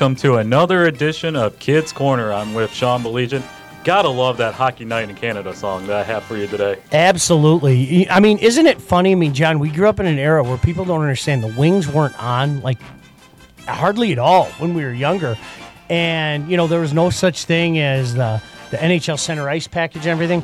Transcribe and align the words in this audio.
welcome 0.00 0.16
to 0.16 0.36
another 0.36 0.86
edition 0.86 1.36
of 1.36 1.58
Kidd's 1.58 1.92
Corner. 1.92 2.32
I'm 2.32 2.54
with 2.54 2.72
Sean 2.72 3.02
Baligian. 3.02 3.42
Gotta 3.84 4.08
love 4.08 4.38
that 4.38 4.54
Hockey 4.54 4.86
Night 4.86 5.10
in 5.10 5.14
Canada 5.14 5.54
song 5.54 5.86
that 5.88 5.96
I 5.96 6.02
have 6.02 6.24
for 6.24 6.38
you 6.38 6.46
today. 6.46 6.78
Absolutely. 6.90 8.08
I 8.08 8.18
mean, 8.18 8.38
isn't 8.38 8.66
it 8.66 8.80
funny? 8.80 9.12
I 9.12 9.14
mean, 9.16 9.34
John, 9.34 9.58
we 9.58 9.68
grew 9.68 9.86
up 9.90 10.00
in 10.00 10.06
an 10.06 10.18
era 10.18 10.42
where 10.42 10.56
people 10.56 10.86
don't 10.86 11.02
understand 11.02 11.44
the 11.44 11.54
wings 11.54 11.86
weren't 11.86 12.18
on 12.18 12.62
like 12.62 12.78
hardly 13.68 14.10
at 14.10 14.18
all 14.18 14.46
when 14.52 14.72
we 14.72 14.84
were 14.84 14.92
younger. 14.94 15.36
And, 15.90 16.50
you 16.50 16.56
know, 16.56 16.66
there 16.66 16.80
was 16.80 16.94
no 16.94 17.10
such 17.10 17.44
thing 17.44 17.78
as 17.78 18.14
the, 18.14 18.42
the 18.70 18.78
NHL 18.78 19.18
center 19.18 19.50
ice 19.50 19.68
package 19.68 20.06
and 20.06 20.12
everything. 20.12 20.42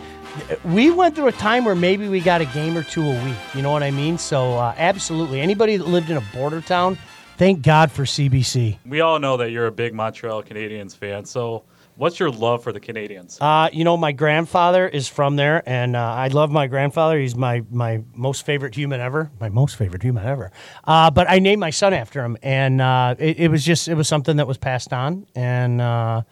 We 0.66 0.90
went 0.90 1.16
through 1.16 1.28
a 1.28 1.32
time 1.32 1.64
where 1.64 1.74
maybe 1.74 2.08
we 2.08 2.20
got 2.20 2.42
a 2.42 2.46
game 2.46 2.76
or 2.76 2.82
two 2.82 3.08
a 3.08 3.24
week. 3.24 3.38
You 3.54 3.62
know 3.62 3.70
what 3.70 3.82
I 3.82 3.90
mean? 3.90 4.18
So, 4.18 4.58
uh, 4.58 4.74
absolutely. 4.76 5.40
Anybody 5.40 5.78
that 5.78 5.88
lived 5.88 6.10
in 6.10 6.18
a 6.18 6.24
border 6.34 6.60
town, 6.60 6.98
thank 7.36 7.62
God 7.62 7.92
for 7.92 8.04
CBC. 8.04 8.78
We 8.86 9.00
all 9.00 9.18
know 9.18 9.36
that 9.36 9.50
you're 9.50 9.66
a 9.66 9.72
big 9.72 9.94
Montreal 9.94 10.42
Canadiens 10.42 10.96
fan. 10.96 11.24
So, 11.24 11.64
what's 11.96 12.18
your 12.18 12.30
love 12.30 12.62
for 12.62 12.72
the 12.72 12.80
Canadiens? 12.80 13.38
Uh, 13.40 13.68
you 13.72 13.84
know, 13.84 13.96
my 13.96 14.12
grandfather 14.12 14.88
is 14.88 15.08
from 15.08 15.36
there, 15.36 15.62
and 15.66 15.96
uh, 15.96 16.00
I 16.00 16.28
love 16.28 16.50
my 16.50 16.66
grandfather. 16.66 17.18
He's 17.18 17.36
my 17.36 17.62
my 17.70 18.02
most 18.14 18.44
favorite 18.44 18.74
human 18.74 19.00
ever. 19.00 19.30
My 19.40 19.48
most 19.48 19.76
favorite 19.76 20.02
human 20.02 20.26
ever. 20.26 20.50
Uh, 20.84 21.10
but 21.10 21.30
I 21.30 21.38
named 21.38 21.60
my 21.60 21.70
son 21.70 21.92
after 21.94 22.24
him, 22.24 22.36
and 22.42 22.80
uh, 22.80 23.14
it, 23.18 23.38
it 23.40 23.48
was 23.48 23.64
just 23.64 23.88
it 23.88 23.94
was 23.94 24.08
something 24.08 24.36
that 24.36 24.46
was 24.46 24.58
passed 24.58 24.92
on, 24.92 25.26
and 25.34 25.80
uh, 25.80 26.22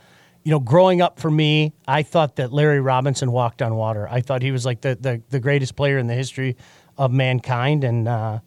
you 0.44 0.50
know, 0.50 0.60
growing 0.60 1.00
up 1.00 1.18
for 1.18 1.30
me, 1.30 1.72
I 1.88 2.02
thought 2.02 2.36
that 2.36 2.52
Larry 2.52 2.80
Robinson 2.80 3.32
walked 3.32 3.62
on 3.62 3.74
water. 3.74 4.06
I 4.10 4.20
thought 4.20 4.42
he 4.42 4.52
was 4.52 4.66
like 4.66 4.82
the 4.82 4.94
the, 4.94 5.22
the 5.30 5.40
greatest 5.40 5.74
player 5.74 5.98
in 5.98 6.06
the 6.06 6.14
history 6.14 6.56
of 6.96 7.10
mankind, 7.10 7.82
and 7.82 8.06
uh, 8.06 8.40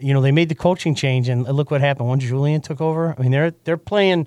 you 0.00 0.12
know, 0.14 0.20
they 0.20 0.32
made 0.32 0.48
the 0.48 0.54
coaching 0.54 0.94
change, 0.94 1.28
and 1.28 1.42
look 1.44 1.70
what 1.70 1.80
happened 1.80 2.08
when 2.08 2.20
Julien 2.20 2.60
took 2.60 2.80
over. 2.80 3.14
I 3.16 3.22
mean, 3.22 3.30
they're 3.30 3.52
they're 3.64 3.76
playing 3.76 4.26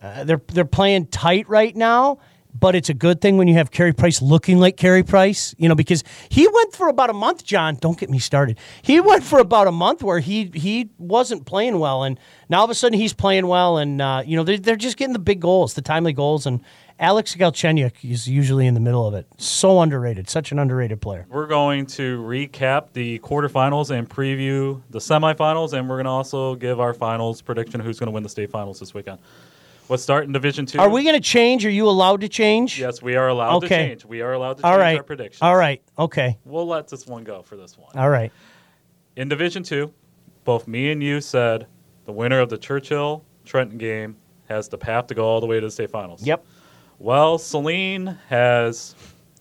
uh, 0.00 0.24
they're 0.24 0.40
they're 0.48 0.64
playing 0.64 1.06
tight 1.06 1.48
right 1.48 1.74
now, 1.76 2.18
but 2.58 2.74
it's 2.74 2.88
a 2.88 2.94
good 2.94 3.20
thing 3.20 3.36
when 3.36 3.48
you 3.48 3.54
have 3.54 3.70
Carey 3.70 3.92
Price 3.92 4.20
looking 4.20 4.58
like 4.58 4.76
Carey 4.76 5.02
Price, 5.02 5.54
you 5.58 5.68
know, 5.68 5.74
because 5.74 6.02
he 6.28 6.46
went 6.48 6.74
for 6.74 6.88
about 6.88 7.08
a 7.08 7.12
month. 7.12 7.44
John, 7.44 7.76
don't 7.76 7.98
get 7.98 8.10
me 8.10 8.18
started. 8.18 8.58
He 8.82 9.00
went 9.00 9.22
for 9.22 9.38
about 9.38 9.68
a 9.68 9.72
month 9.72 10.02
where 10.02 10.18
he 10.18 10.50
he 10.54 10.90
wasn't 10.98 11.46
playing 11.46 11.78
well, 11.78 12.02
and 12.02 12.18
now 12.48 12.58
all 12.58 12.64
of 12.64 12.70
a 12.70 12.74
sudden 12.74 12.98
he's 12.98 13.12
playing 13.12 13.46
well, 13.46 13.78
and 13.78 14.02
uh, 14.02 14.22
you 14.26 14.36
know 14.36 14.42
they're, 14.44 14.58
they're 14.58 14.76
just 14.76 14.96
getting 14.96 15.12
the 15.12 15.18
big 15.18 15.40
goals, 15.40 15.74
the 15.74 15.82
timely 15.82 16.12
goals, 16.12 16.46
and 16.46 16.60
Alex 17.02 17.34
Galchenyuk 17.34 18.08
is 18.08 18.28
usually 18.28 18.64
in 18.64 18.74
the 18.74 18.80
middle 18.80 19.04
of 19.04 19.12
it. 19.14 19.26
So 19.36 19.80
underrated, 19.80 20.30
such 20.30 20.52
an 20.52 20.60
underrated 20.60 21.00
player. 21.00 21.26
We're 21.28 21.48
going 21.48 21.84
to 21.86 22.22
recap 22.22 22.92
the 22.92 23.18
quarterfinals 23.18 23.90
and 23.90 24.08
preview 24.08 24.80
the 24.88 25.00
semifinals, 25.00 25.72
and 25.72 25.88
we're 25.88 25.96
going 25.96 26.04
to 26.04 26.10
also 26.10 26.54
give 26.54 26.78
our 26.78 26.94
finals 26.94 27.42
prediction 27.42 27.80
who's 27.80 27.98
going 27.98 28.06
to 28.06 28.12
win 28.12 28.22
the 28.22 28.28
state 28.28 28.52
finals 28.52 28.78
this 28.78 28.94
weekend. 28.94 29.18
Let's 29.88 30.04
start 30.04 30.26
in 30.26 30.32
Division 30.32 30.64
Two. 30.64 30.78
Are 30.78 30.88
we 30.88 31.02
going 31.02 31.16
to 31.16 31.20
change? 31.20 31.66
Are 31.66 31.70
you 31.70 31.88
allowed 31.88 32.20
to 32.20 32.28
change? 32.28 32.78
Yes, 32.78 33.02
we 33.02 33.16
are 33.16 33.26
allowed 33.26 33.64
Okay. 33.64 33.68
to 33.68 33.74
change. 33.88 34.04
We 34.04 34.20
are 34.20 34.34
allowed 34.34 34.58
to 34.58 34.62
change 34.62 34.76
right. 34.76 34.96
our 34.96 35.02
predictions. 35.02 35.42
All 35.42 35.56
right. 35.56 35.82
Okay. 35.98 36.38
We'll 36.44 36.68
let 36.68 36.86
this 36.86 37.04
one 37.08 37.24
go 37.24 37.42
for 37.42 37.56
this 37.56 37.76
one. 37.76 37.90
All 37.96 38.10
right. 38.10 38.30
In 39.16 39.28
Division 39.28 39.64
Two, 39.64 39.92
both 40.44 40.68
me 40.68 40.92
and 40.92 41.02
you 41.02 41.20
said 41.20 41.66
the 42.04 42.12
winner 42.12 42.38
of 42.38 42.48
the 42.48 42.58
Churchill 42.58 43.24
Trenton 43.44 43.76
game 43.76 44.16
has 44.48 44.68
the 44.68 44.78
path 44.78 45.08
to 45.08 45.14
go 45.14 45.24
all 45.24 45.40
the 45.40 45.46
way 45.48 45.58
to 45.58 45.66
the 45.66 45.70
state 45.72 45.90
finals. 45.90 46.24
Yep. 46.24 46.46
Well, 47.02 47.36
Saline 47.36 48.16
has 48.28 48.94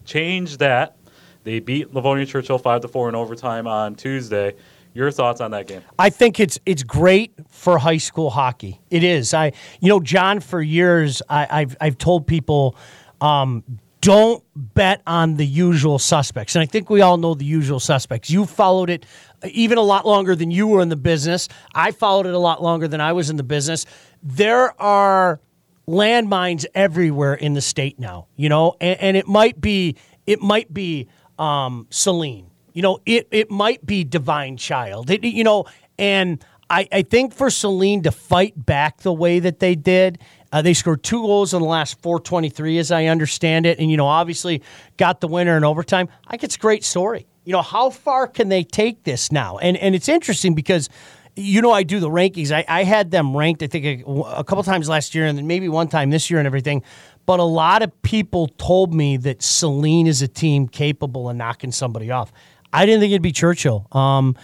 changed 0.04 0.58
that. 0.62 0.98
They 1.44 1.60
beat 1.60 1.94
Livonia 1.94 2.26
Churchill 2.26 2.58
five 2.58 2.82
to 2.82 2.88
four 2.88 3.08
in 3.08 3.14
overtime 3.14 3.68
on 3.68 3.94
Tuesday. 3.94 4.56
Your 4.96 5.12
thoughts 5.12 5.42
on 5.42 5.52
that 5.52 5.68
game? 5.68 5.84
I 6.00 6.10
think 6.10 6.40
it's 6.40 6.60
it's 6.66 6.82
great 6.82 7.34
for 7.50 7.78
high 7.78 7.98
school 7.98 8.32
hockey. 8.32 8.82
It 8.90 9.04
is. 9.04 9.36
I 9.36 9.52
you 9.80 9.90
know 9.90 10.00
John 10.00 10.40
for 10.40 10.60
years 10.60 11.22
I, 11.30 11.48
I've 11.52 11.78
I've 11.80 12.00
told 12.00 12.26
people 12.26 12.76
um, 13.22 13.64
don't 14.02 14.44
bet 14.56 15.04
on 15.06 15.36
the 15.36 15.46
usual 15.46 16.00
suspects, 16.00 16.56
and 16.56 16.64
I 16.64 16.66
think 16.66 16.90
we 16.90 17.02
all 17.02 17.18
know 17.18 17.36
the 17.36 17.46
usual 17.46 17.80
suspects. 17.80 18.32
You 18.32 18.48
followed 18.48 18.90
it 18.90 19.06
even 19.46 19.78
a 19.78 19.84
lot 19.84 20.08
longer 20.08 20.36
than 20.36 20.50
you 20.50 20.66
were 20.66 20.82
in 20.82 20.90
the 20.90 20.96
business. 20.96 21.48
I 21.76 21.92
followed 21.92 22.26
it 22.26 22.34
a 22.34 22.40
lot 22.40 22.64
longer 22.64 22.88
than 22.88 23.02
I 23.02 23.14
was 23.14 23.30
in 23.30 23.36
the 23.36 23.44
business. 23.44 23.86
There 24.24 24.82
are 24.82 25.40
landmines 25.88 26.66
everywhere 26.74 27.34
in 27.34 27.54
the 27.54 27.62
state 27.62 28.00
now, 28.00 28.28
you 28.36 28.50
know, 28.50 28.76
and, 28.80 29.00
and 29.00 29.18
it 29.18 29.28
might 29.28 29.60
be 29.60 29.96
it 30.26 30.42
might 30.42 30.74
be 30.74 31.08
um, 31.40 31.88
Saline. 31.90 32.48
You 32.74 32.82
know, 32.82 33.00
it 33.06 33.28
it 33.32 33.52
might 33.52 33.86
be 33.86 34.04
Divine 34.04 34.58
Child. 34.58 35.10
It, 35.10 35.24
you 35.24 35.44
know, 35.44 35.66
and 35.98 36.44
I, 36.70 36.88
I 36.92 37.02
think 37.02 37.34
for 37.34 37.50
Saline 37.50 38.04
to 38.04 38.12
fight 38.12 38.54
back 38.56 39.02
the 39.02 39.12
way 39.12 39.40
that 39.40 39.60
they 39.60 39.76
did, 39.76 40.20
uh, 40.54 40.62
they 40.62 40.74
scored 40.74 41.04
two 41.04 41.22
goals 41.22 41.54
in 41.54 41.62
the 41.62 41.68
last 41.68 42.02
423, 42.02 42.78
as 42.78 42.92
I 42.92 43.06
understand 43.06 43.66
it, 43.66 43.78
and 43.78 43.92
you 43.92 43.98
know, 43.98 44.08
obviously 44.08 44.62
got 44.96 45.20
the 45.20 45.28
winner 45.28 45.58
in 45.58 45.66
overtime. 45.66 46.08
I 46.28 46.32
think 46.32 46.44
it's 46.44 46.56
a 46.56 46.60
great 46.60 46.86
story. 46.86 47.28
You 47.44 47.52
know, 47.52 47.62
how 47.62 47.90
far 47.90 48.28
can 48.28 48.50
they 48.50 48.64
take 48.64 49.04
this 49.04 49.32
now? 49.32 49.58
And 49.58 49.76
and 49.78 49.96
it's 49.96 50.08
interesting 50.08 50.56
because 50.56 50.90
you 51.36 51.62
know, 51.62 51.72
I 51.72 51.84
do 51.84 52.00
the 52.00 52.10
rankings. 52.10 52.52
I, 52.52 52.66
I 52.68 52.84
had 52.84 53.12
them 53.12 53.36
ranked, 53.36 53.64
I 53.64 53.68
think, 53.68 54.06
a, 54.06 54.12
a 54.12 54.44
couple 54.44 54.64
times 54.64 54.90
last 54.90 55.16
year 55.16 55.26
and 55.26 55.38
then 55.38 55.48
maybe 55.48 55.70
one 55.70 55.88
time 55.88 56.10
this 56.10 56.30
year 56.30 56.40
and 56.40 56.46
everything. 56.46 56.84
But 57.26 57.40
a 57.40 57.44
lot 57.44 57.82
of 57.84 58.02
people 58.02 58.48
told 58.48 58.94
me 58.94 59.18
that 59.18 59.42
Saline 59.42 60.08
is 60.08 60.22
a 60.22 60.28
team 60.28 60.68
capable 60.68 61.30
of 61.30 61.36
knocking 61.36 61.72
somebody 61.72 62.12
off. 62.12 62.32
I 62.74 62.86
didn't 62.86 63.02
think 63.02 63.12
it'd 63.12 63.22
be 63.22 63.32
Churchill. 63.32 63.88
Um, 63.92 64.36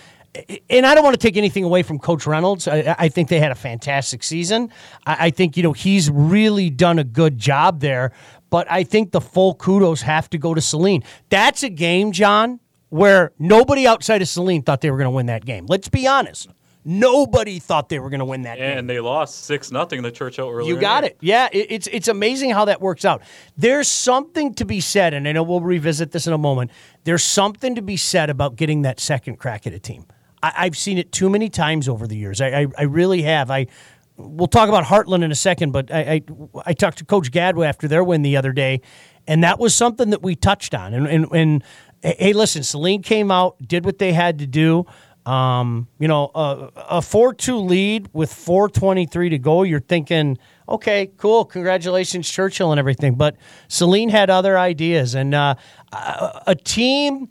and 0.70 0.86
I 0.86 0.94
don't 0.94 1.04
want 1.04 1.20
to 1.20 1.20
take 1.20 1.38
anything 1.38 1.64
away 1.64 1.82
from 1.84 1.98
Coach 1.98 2.28
Reynolds. 2.28 2.68
I, 2.68 2.96
I 2.98 3.10
think 3.10 3.30
they 3.30 3.40
had 3.40 3.52
a 3.52 3.56
fantastic 3.56 4.24
season. 4.24 4.72
I, 5.06 5.28
I 5.28 5.30
think, 5.32 5.58
you 5.58 5.64
know, 5.64 5.74
he's 5.74 6.12
really 6.12 6.70
done 6.70 7.00
a 7.00 7.04
good 7.04 7.38
job 7.38 7.80
there. 7.80 8.12
But 8.50 8.72
I 8.72 8.84
think 8.84 9.12
the 9.12 9.22
full 9.22 9.56
kudos 9.56 10.02
have 10.04 10.30
to 10.30 10.38
go 10.38 10.54
to 10.54 10.62
Saline. 10.62 11.04
That's 11.30 11.64
a 11.64 11.70
game, 11.70 12.12
John, 12.12 12.60
where 12.90 13.32
nobody 13.40 13.88
outside 13.88 14.22
of 14.22 14.28
Saline 14.28 14.62
thought 14.62 14.82
they 14.82 14.92
were 14.92 14.98
going 14.98 15.08
to 15.08 15.12
win 15.12 15.26
that 15.26 15.44
game. 15.44 15.66
Let's 15.68 15.90
be 15.90 16.08
honest. 16.08 16.48
Nobody 16.90 17.60
thought 17.60 17.90
they 17.90 18.00
were 18.00 18.10
going 18.10 18.22
to 18.22 18.26
win 18.26 18.44
that 18.44 18.58
game. 18.58 18.78
And 18.78 18.90
they 18.90 19.02
lost 19.02 19.44
six 19.44 19.72
nothing 19.74 20.04
to 20.04 20.12
Churchill 20.12 20.50
earlier. 20.50 20.74
You 20.74 20.80
got 20.80 21.04
it. 21.04 21.18
Yeah, 21.20 21.50
it, 21.52 21.68
it's 21.70 21.88
it's 21.88 22.08
amazing 22.08 22.52
how 22.52 22.64
that 22.64 22.80
works 22.80 23.04
out. 23.04 23.22
There's 23.58 23.90
something 23.90 24.54
to 24.54 24.64
be 24.64 24.80
said, 24.80 25.14
and 25.14 25.28
I 25.28 25.34
know 25.34 25.44
we'll 25.44 25.60
revisit 25.60 26.12
this 26.12 26.28
in 26.28 26.34
a 26.34 26.38
moment. 26.38 26.72
There's 27.04 27.26
something 27.26 27.76
to 27.76 27.82
be 27.82 27.98
said 27.98 28.30
about 28.30 28.56
getting 28.56 28.84
that 28.84 29.02
second 29.02 29.36
crack 29.36 29.68
at 29.68 29.74
a 29.74 29.80
team. 29.80 30.06
I, 30.42 30.54
I've 30.60 30.78
seen 30.78 30.98
it 30.98 31.12
too 31.12 31.30
many 31.30 31.50
times 31.50 31.90
over 31.90 32.08
the 32.08 32.16
years. 32.16 32.40
I, 32.40 32.62
I, 32.62 32.68
I 32.78 32.84
really 32.84 33.24
have. 33.24 33.52
I 33.52 33.68
we'll 34.16 34.48
talk 34.48 34.70
about 34.70 34.86
Hartland 34.86 35.26
in 35.26 35.32
a 35.32 35.36
second, 35.36 35.72
but 35.72 35.92
I, 35.92 36.00
I 36.00 36.22
I 36.68 36.72
talked 36.74 37.00
to 37.00 37.06
Coach 37.06 37.32
Gadwa 37.32 37.68
after 37.68 37.90
their 37.90 38.04
win 38.04 38.22
the 38.22 38.38
other 38.38 38.54
day, 38.54 38.80
and 39.28 39.44
that 39.44 39.60
was 39.60 39.76
something 39.76 40.12
that 40.12 40.24
we 40.24 40.38
touched 40.38 40.74
on. 40.74 40.94
And 40.94 41.06
and, 41.06 41.26
and 41.34 41.64
hey, 42.02 42.32
listen, 42.32 42.64
Saline 42.64 43.02
came 43.02 43.30
out, 43.30 43.58
did 43.68 43.84
what 43.84 43.98
they 43.98 44.14
had 44.14 44.40
to 44.40 44.48
do. 44.48 44.86
Um, 45.28 45.90
you 46.00 46.08
know, 46.08 46.32
a, 46.34 46.70
a 46.90 47.02
4 47.02 47.34
2 47.34 47.58
lead 47.58 48.10
with 48.14 48.34
423 48.34 49.30
to 49.30 49.38
go, 49.38 49.64
you're 49.64 49.82
thinking, 49.82 50.38
okay, 50.70 51.12
cool, 51.18 51.44
congratulations, 51.44 52.30
Churchill 52.30 52.72
and 52.72 52.80
everything. 52.80 53.16
But 53.16 53.36
Saline 53.68 54.08
had 54.08 54.30
other 54.30 54.58
ideas. 54.58 55.16
And 55.16 55.36
uh, 55.36 55.56
a, 55.92 56.44
a 56.48 56.56
team, 56.56 57.28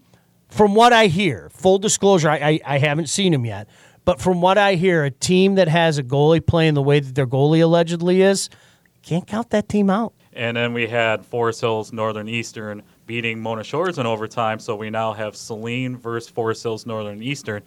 from 0.51 0.75
what 0.75 0.93
I 0.93 1.07
hear, 1.07 1.49
full 1.55 1.79
disclosure, 1.79 2.29
I, 2.29 2.37
I, 2.37 2.61
I 2.67 2.79
haven't 2.79 3.09
seen 3.09 3.33
him 3.33 3.47
yet, 3.47 3.67
but 4.05 4.21
from 4.21 4.43
what 4.43 4.59
I 4.59 4.75
hear, 4.75 5.05
a 5.05 5.11
team 5.11 5.55
that 5.55 5.69
has 5.69 5.97
a 5.97 6.03
goalie 6.03 6.47
playing 6.47 6.75
the 6.75 6.83
way 6.83 7.01
that 7.01 7.15
their 7.15 7.27
goalie 7.27 7.63
allegedly 7.63 8.21
is, 8.21 8.51
can't 9.01 9.27
count 9.27 9.49
that 9.51 9.71
team 9.71 9.89
out. 9.89 10.13
And 10.35 10.55
then 10.55 10.75
we 10.75 10.87
had 10.87 11.25
Forest 11.25 11.63
Hills 11.63 11.95
Northern 11.95 12.29
Eastern 12.29 12.83
beating 13.07 13.41
Mona 13.41 13.65
Shores 13.65 13.99
in 13.99 14.05
overtime. 14.05 14.59
So 14.59 14.77
we 14.77 14.91
now 14.91 15.15
have 15.15 15.35
Saline 15.35 15.97
versus 15.97 16.29
Forest 16.29 16.63
Hills 16.63 16.85
Northern 16.85 17.23
Eastern. 17.23 17.63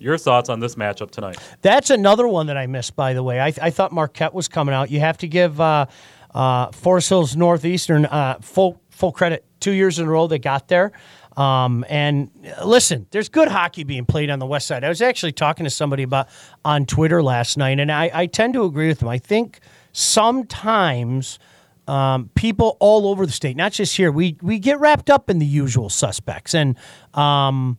Your 0.00 0.16
thoughts 0.16 0.48
on 0.48 0.60
this 0.60 0.76
matchup 0.76 1.10
tonight? 1.10 1.38
That's 1.60 1.90
another 1.90 2.26
one 2.26 2.46
that 2.46 2.56
I 2.56 2.66
missed, 2.66 2.96
by 2.96 3.12
the 3.12 3.22
way. 3.22 3.38
I, 3.38 3.52
I 3.60 3.70
thought 3.70 3.92
Marquette 3.92 4.32
was 4.32 4.48
coming 4.48 4.74
out. 4.74 4.90
You 4.90 4.98
have 5.00 5.18
to 5.18 5.28
give 5.28 5.60
uh, 5.60 5.86
uh, 6.34 6.72
Forest 6.72 7.10
Hills 7.10 7.36
Northeastern 7.36 8.06
uh, 8.06 8.38
full 8.40 8.80
full 8.88 9.12
credit. 9.12 9.44
Two 9.60 9.72
years 9.72 9.98
in 9.98 10.06
a 10.06 10.10
row 10.10 10.26
they 10.26 10.38
got 10.38 10.68
there. 10.68 10.92
Um, 11.36 11.84
and 11.88 12.30
listen, 12.64 13.06
there's 13.10 13.28
good 13.28 13.48
hockey 13.48 13.84
being 13.84 14.06
played 14.06 14.30
on 14.30 14.38
the 14.38 14.46
west 14.46 14.66
side. 14.66 14.84
I 14.84 14.88
was 14.88 15.02
actually 15.02 15.32
talking 15.32 15.64
to 15.64 15.70
somebody 15.70 16.02
about 16.02 16.28
on 16.64 16.86
Twitter 16.86 17.22
last 17.22 17.56
night, 17.58 17.78
and 17.78 17.92
I, 17.92 18.10
I 18.12 18.26
tend 18.26 18.54
to 18.54 18.64
agree 18.64 18.88
with 18.88 19.00
them. 19.00 19.08
I 19.08 19.18
think 19.18 19.60
sometimes 19.92 21.38
um, 21.86 22.30
people 22.34 22.76
all 22.80 23.06
over 23.06 23.26
the 23.26 23.32
state, 23.32 23.56
not 23.56 23.72
just 23.72 23.96
here, 23.96 24.10
we 24.10 24.38
we 24.40 24.58
get 24.58 24.80
wrapped 24.80 25.10
up 25.10 25.28
in 25.28 25.38
the 25.38 25.46
usual 25.46 25.90
suspects, 25.90 26.54
and 26.54 26.76
um, 27.14 27.78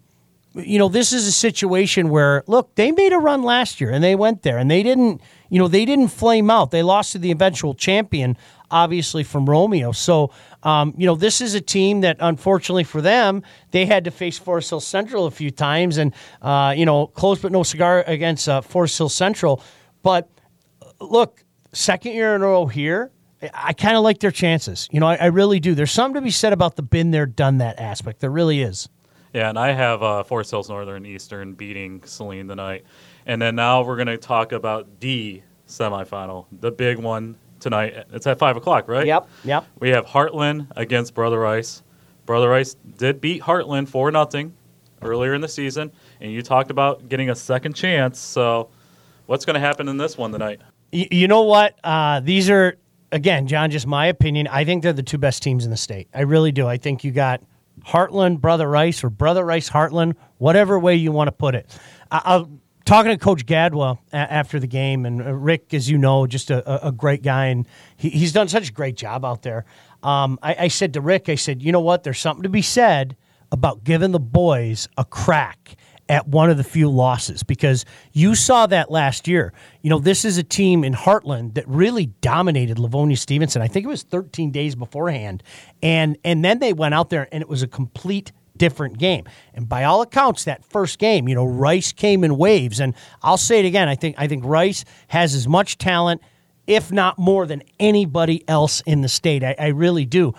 you 0.54 0.78
know, 0.78 0.90
this 0.90 1.14
is 1.14 1.28
a 1.28 1.32
situation 1.32 2.10
where 2.10 2.44
look, 2.48 2.76
they 2.76 2.92
made 2.92 3.14
a 3.14 3.18
run 3.18 3.44
last 3.44 3.80
year 3.80 3.92
and 3.92 4.04
they 4.04 4.16
went 4.16 4.42
there 4.42 4.58
and 4.58 4.70
they 4.70 4.84
didn't, 4.84 5.22
you 5.50 5.60
know, 5.60 5.68
they 5.68 5.86
didn't 5.86 6.10
flame 6.10 6.50
out. 6.50 6.72
They 6.72 6.84
lost 6.84 7.14
to 7.14 7.20
the 7.20 7.32
eventual 7.32 7.74
champion, 7.74 8.38
obviously 8.70 9.24
from 9.24 9.50
Romeo. 9.50 9.92
So, 9.92 10.32
um, 10.64 10.94
you 10.98 11.06
know, 11.06 11.16
this 11.16 11.40
is 11.42 11.56
a 11.56 11.62
team 11.62 12.02
that 12.02 12.18
unfortunately 12.20 12.84
for 12.84 13.02
them, 13.02 13.44
they 13.72 13.86
had 13.86 14.04
to 14.06 14.12
face 14.12 14.38
Forest 14.38 14.70
Hill 14.72 14.82
Central 14.82 15.26
a 15.26 15.32
few 15.32 15.52
times 15.52 15.98
and, 15.98 16.14
uh, 16.42 16.74
you 16.76 16.86
know, 16.86 17.08
close 17.08 17.40
but 17.40 17.52
no 17.52 17.64
cigar 17.64 18.04
against 18.06 18.50
uh, 18.50 18.62
Forest 18.62 18.98
Hill 18.98 19.10
Central. 19.10 19.64
But 20.04 20.30
look, 21.00 21.44
second 21.74 22.14
year 22.14 22.36
in 22.36 22.42
a 22.42 22.48
row 22.48 22.66
here. 22.66 23.12
I 23.56 23.74
kind 23.74 23.98
of 23.98 24.04
like 24.04 24.20
their 24.20 24.30
chances. 24.30 24.88
You 24.92 25.00
know, 25.00 25.08
I, 25.08 25.16
I, 25.16 25.26
really 25.26 25.60
do. 25.60 25.74
There's 25.74 25.92
something 25.92 26.14
to 26.14 26.22
be 26.22 26.30
said 26.30 26.54
about 26.54 26.76
the 26.76 26.84
been 26.84 27.10
there, 27.10 27.26
done 27.26 27.58
that 27.58 27.80
aspect. 27.80 28.20
There 28.20 28.30
really 28.30 28.62
is. 28.62 28.88
Yeah, 29.34 29.50
and 29.50 29.58
I 29.58 29.72
have 29.72 30.04
uh, 30.04 30.24
Forest 30.24 30.52
Hills 30.52 30.70
Northern 30.70 31.06
Eastern 31.06 31.54
beating 31.54 32.04
Saline 32.04 32.48
tonight. 32.48 32.84
And 33.26 33.42
then 33.42 33.56
now 33.56 33.84
we're 33.84 33.96
going 33.96 34.08
to 34.08 34.18
talk 34.18 34.52
about 34.52 35.00
D 35.00 35.44
semifinal, 35.68 36.48
the 36.60 36.72
big 36.72 36.98
one 36.98 37.38
tonight. 37.60 38.06
It's 38.12 38.28
at 38.28 38.40
5 38.40 38.58
o'clock, 38.58 38.88
right? 38.90 39.06
Yep, 39.08 39.30
yep. 39.46 39.66
We 39.80 39.90
have 39.90 40.06
Hartland 40.06 40.68
against 40.76 41.14
Brother 41.14 41.40
Rice. 41.40 41.82
Brother 42.26 42.50
Rice 42.50 42.76
did 42.98 43.22
beat 43.22 43.42
Hartland 43.42 43.88
4 43.88 44.12
nothing 44.12 44.54
earlier 45.02 45.34
in 45.34 45.42
the 45.42 45.48
season, 45.48 45.92
and 46.20 46.32
you 46.32 46.42
talked 46.42 46.72
about 46.72 47.08
getting 47.10 47.30
a 47.30 47.36
second 47.36 47.74
chance. 47.74 48.20
So, 48.20 48.70
what's 49.26 49.46
going 49.46 49.54
to 49.56 49.60
happen 49.60 49.88
in 49.88 49.98
this 49.98 50.18
one 50.18 50.32
tonight? 50.32 50.62
You, 50.92 51.08
you 51.12 51.28
know 51.28 51.44
what? 51.44 51.80
Uh, 51.84 52.20
these 52.20 52.50
are 52.50 52.78
again, 53.12 53.48
John. 53.48 53.72
Just 53.72 53.88
my 53.88 54.08
opinion. 54.08 54.48
I 54.48 54.66
think 54.66 54.84
they're 54.84 54.94
the 54.94 55.04
two 55.04 55.18
best 55.18 55.42
teams 55.42 55.66
in 55.66 55.72
the 55.72 55.78
state. 55.78 56.08
I 56.14 56.22
really 56.22 56.52
do. 56.52 56.68
I 56.68 56.78
think 56.78 57.04
you 57.04 57.12
got 57.12 57.42
Hartland, 57.86 58.42
Brother 58.42 58.70
Rice, 58.70 59.04
or 59.04 59.10
Brother 59.10 59.46
Rice, 59.46 59.70
Hartland, 59.70 60.16
whatever 60.38 60.80
way 60.80 60.96
you 60.96 61.12
want 61.12 61.28
to 61.28 61.32
put 61.32 61.56
it. 61.56 61.78
I, 62.12 62.22
I'll, 62.26 62.50
talking 62.86 63.12
to 63.12 63.18
Coach 63.18 63.46
Gadwa 63.46 64.00
after 64.12 64.60
the 64.60 64.68
game, 64.68 65.06
and 65.06 65.22
uh, 65.22 65.34
Rick, 65.34 65.74
as 65.74 65.90
you 65.90 65.98
know, 65.98 66.28
just 66.28 66.52
a, 66.52 66.88
a 66.88 66.92
great 66.92 67.24
guy, 67.24 67.48
and 67.48 67.68
he, 67.98 68.10
he's 68.10 68.34
done 68.34 68.48
such 68.48 68.70
a 68.70 68.74
great 68.74 68.96
job 68.96 69.24
out 69.24 69.44
there. 69.44 69.66
Um, 70.04 70.40
I, 70.42 70.56
I 70.60 70.68
said 70.68 70.94
to 70.94 71.02
Rick, 71.02 71.30
I 71.30 71.36
said, 71.36 71.62
you 71.62 71.72
know 71.72 71.80
what? 71.80 72.04
There's 72.04 72.20
something 72.20 72.44
to 72.44 72.50
be 72.50 72.62
said 72.62 73.16
about 73.52 73.84
giving 73.84 74.12
the 74.12 74.20
boys 74.20 74.88
a 74.98 75.06
crack 75.06 75.76
at 76.12 76.28
one 76.28 76.50
of 76.50 76.58
the 76.58 76.64
few 76.64 76.90
losses 76.90 77.42
because 77.42 77.86
you 78.12 78.36
saw 78.36 78.68
that 78.68 78.92
last 78.92 79.30
year. 79.30 79.54
You 79.82 79.90
know, 79.90 79.98
this 79.98 80.26
is 80.26 80.38
a 80.38 80.44
team 80.44 80.84
in 80.84 80.94
Hartland 80.94 81.54
that 81.54 81.66
really 81.70 82.08
dominated 82.20 82.78
Livonia 82.78 83.16
Stevenson. 83.16 83.62
I 83.62 83.70
think 83.70 83.86
it 83.86 83.90
was 83.90 84.04
13 84.04 84.52
days 84.52 84.76
beforehand. 84.76 85.42
And 85.82 86.18
and 86.26 86.44
then 86.44 86.60
they 86.60 86.74
went 86.74 86.94
out 86.94 87.10
there 87.10 87.30
and 87.32 87.42
it 87.42 87.48
was 87.48 87.64
a 87.64 87.68
complete 87.68 88.34
different 88.58 88.98
game. 88.98 89.24
And 89.54 89.70
by 89.70 89.86
all 89.86 90.02
accounts, 90.02 90.44
that 90.44 90.66
first 90.66 91.00
game, 91.00 91.30
you 91.30 91.34
know, 91.34 91.46
Rice 91.46 91.94
came 91.94 92.26
in 92.26 92.38
waves. 92.38 92.82
And 92.82 92.94
I'll 93.24 93.38
say 93.38 93.60
it 93.60 93.66
again, 93.66 93.88
I 93.88 93.96
think 93.96 94.18
I 94.20 94.28
think 94.28 94.44
Rice 94.44 94.84
has 95.08 95.34
as 95.34 95.48
much 95.48 95.78
talent, 95.78 96.22
if 96.68 96.92
not 96.92 97.20
more, 97.20 97.46
than 97.46 97.64
anybody 97.80 98.44
else 98.50 98.82
in 98.82 99.00
the 99.00 99.10
state. 99.10 99.46
I, 99.46 99.56
I 99.58 99.68
really 99.68 100.06
do. 100.06 100.36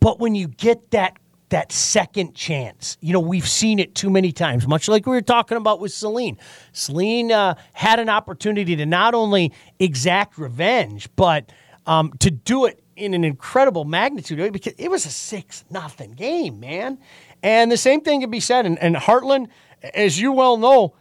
But 0.00 0.18
when 0.18 0.34
you 0.34 0.48
get 0.48 0.90
that 0.90 1.16
that 1.50 1.72
second 1.72 2.34
chance. 2.34 2.96
You 3.00 3.12
know, 3.12 3.20
we've 3.20 3.48
seen 3.48 3.78
it 3.78 3.94
too 3.94 4.10
many 4.10 4.32
times, 4.32 4.66
much 4.66 4.88
like 4.88 5.06
we 5.06 5.12
were 5.12 5.22
talking 5.22 5.56
about 5.56 5.80
with 5.80 5.92
Saline. 5.92 6.38
Saline 6.72 7.32
uh, 7.32 7.54
had 7.72 8.00
an 8.00 8.08
opportunity 8.08 8.76
to 8.76 8.86
not 8.86 9.14
only 9.14 9.52
exact 9.78 10.38
revenge, 10.38 11.08
but 11.16 11.52
um, 11.86 12.12
to 12.20 12.30
do 12.30 12.64
it 12.64 12.82
in 12.96 13.14
an 13.14 13.24
incredible 13.24 13.84
magnitude 13.84 14.52
because 14.52 14.74
it 14.78 14.90
was 14.90 15.04
a 15.06 15.10
six 15.10 15.64
nothing 15.70 16.12
game, 16.12 16.60
man. 16.60 16.98
And 17.42 17.70
the 17.70 17.76
same 17.76 18.00
thing 18.00 18.20
can 18.20 18.30
be 18.30 18.40
said. 18.40 18.66
And, 18.66 18.78
and 18.78 18.96
Hartland, 18.96 19.48
as 19.94 20.18
you 20.18 20.32
well 20.32 20.56
know, 20.56 20.94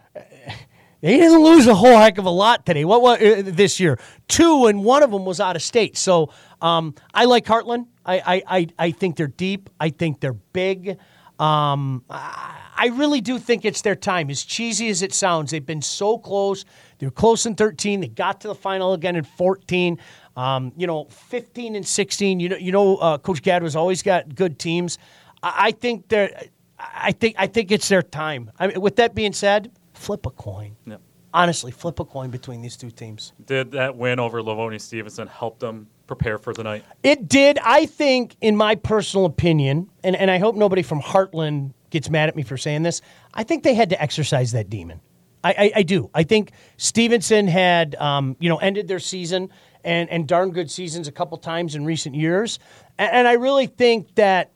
they 1.03 1.17
didn't 1.17 1.43
lose 1.43 1.67
a 1.67 1.75
whole 1.75 1.97
heck 1.97 2.17
of 2.17 2.23
a 2.23 2.29
lot 2.29 2.65
today. 2.65 2.85
What 2.85 3.01
was 3.01 3.21
uh, 3.21 3.41
this 3.43 3.77
year? 3.77 3.99
Two, 4.29 4.67
and 4.67 4.85
one 4.85 5.03
of 5.03 5.11
them 5.11 5.25
was 5.25 5.41
out 5.41 5.57
of 5.57 5.61
state. 5.61 5.97
So 5.97 6.31
um, 6.61 6.95
I 7.13 7.25
like 7.25 7.43
Hartland. 7.43 7.87
I, 8.05 8.41
I, 8.47 8.67
I, 8.79 8.91
think 8.91 9.17
they're 9.17 9.27
deep. 9.27 9.69
I 9.81 9.89
think 9.89 10.21
they're 10.21 10.31
big. 10.31 10.97
Um, 11.39 12.05
I 12.09 12.89
really 12.93 13.19
do 13.19 13.37
think 13.37 13.65
it's 13.65 13.81
their 13.81 13.97
time. 13.97 14.29
As 14.29 14.43
cheesy 14.43 14.87
as 14.87 15.01
it 15.01 15.13
sounds, 15.13 15.51
they've 15.51 15.65
been 15.65 15.81
so 15.81 16.17
close. 16.17 16.63
They're 16.99 17.11
close 17.11 17.45
in 17.45 17.55
13. 17.55 17.99
They 17.99 18.07
got 18.07 18.39
to 18.41 18.47
the 18.47 18.55
final 18.55 18.93
again 18.93 19.17
in 19.17 19.25
14. 19.25 19.99
Um, 20.37 20.71
you 20.77 20.87
know, 20.87 21.05
15 21.09 21.75
and 21.75 21.85
16. 21.85 22.39
You 22.39 22.47
know, 22.47 22.55
you 22.55 22.71
know, 22.71 22.95
uh, 22.95 23.17
Coach 23.17 23.41
Gadwa's 23.41 23.75
always 23.75 24.03
got 24.03 24.35
good 24.35 24.57
teams. 24.57 24.97
I, 25.41 25.53
I 25.57 25.71
think 25.71 26.07
they're. 26.07 26.31
I 26.79 27.11
think 27.11 27.35
I 27.37 27.47
think 27.47 27.71
it's 27.71 27.89
their 27.89 28.01
time. 28.01 28.51
I 28.57 28.67
mean, 28.67 28.79
with 28.79 28.95
that 28.97 29.15
being 29.15 29.33
said, 29.33 29.71
flip 30.03 30.25
a 30.25 30.29
coin. 30.29 30.75
Yep. 30.85 31.01
Honestly, 31.33 31.71
flip 31.71 31.99
a 31.99 32.05
coin 32.05 32.29
between 32.29 32.61
these 32.61 32.77
two 32.77 32.91
teams. 32.91 33.33
Did 33.45 33.71
that 33.71 33.95
win 33.95 34.19
over 34.19 34.43
Livonia 34.43 34.77
Stevenson 34.77 35.27
help 35.27 35.59
them 35.59 35.87
prepare 36.05 36.37
for 36.37 36.53
the 36.53 36.63
night? 36.63 36.83
It 37.01 37.27
did. 37.27 37.57
I 37.63 37.87
think, 37.87 38.35
in 38.41 38.55
my 38.55 38.75
personal 38.75 39.25
opinion, 39.25 39.89
and, 40.03 40.15
and 40.15 40.29
I 40.29 40.37
hope 40.37 40.55
nobody 40.55 40.83
from 40.83 41.01
Hartland 41.01 41.73
gets 41.89 42.09
mad 42.09 42.29
at 42.29 42.35
me 42.35 42.43
for 42.43 42.57
saying 42.57 42.83
this, 42.83 43.01
I 43.33 43.43
think 43.43 43.63
they 43.63 43.73
had 43.73 43.89
to 43.89 44.01
exercise 44.01 44.51
that 44.51 44.69
demon. 44.69 44.99
I, 45.43 45.51
I, 45.51 45.71
I 45.77 45.83
do. 45.83 46.09
I 46.13 46.23
think 46.23 46.51
Stevenson 46.77 47.47
had, 47.47 47.95
um, 47.95 48.35
you 48.39 48.49
know, 48.49 48.57
ended 48.57 48.87
their 48.87 48.99
season 48.99 49.49
and, 49.83 50.09
and 50.09 50.27
darn 50.27 50.51
good 50.51 50.69
seasons 50.69 51.07
a 51.07 51.11
couple 51.11 51.37
times 51.37 51.75
in 51.75 51.83
recent 51.83 52.15
years. 52.15 52.59
And, 52.97 53.11
and 53.11 53.27
I 53.27 53.33
really 53.33 53.67
think 53.67 54.13
that 54.15 54.51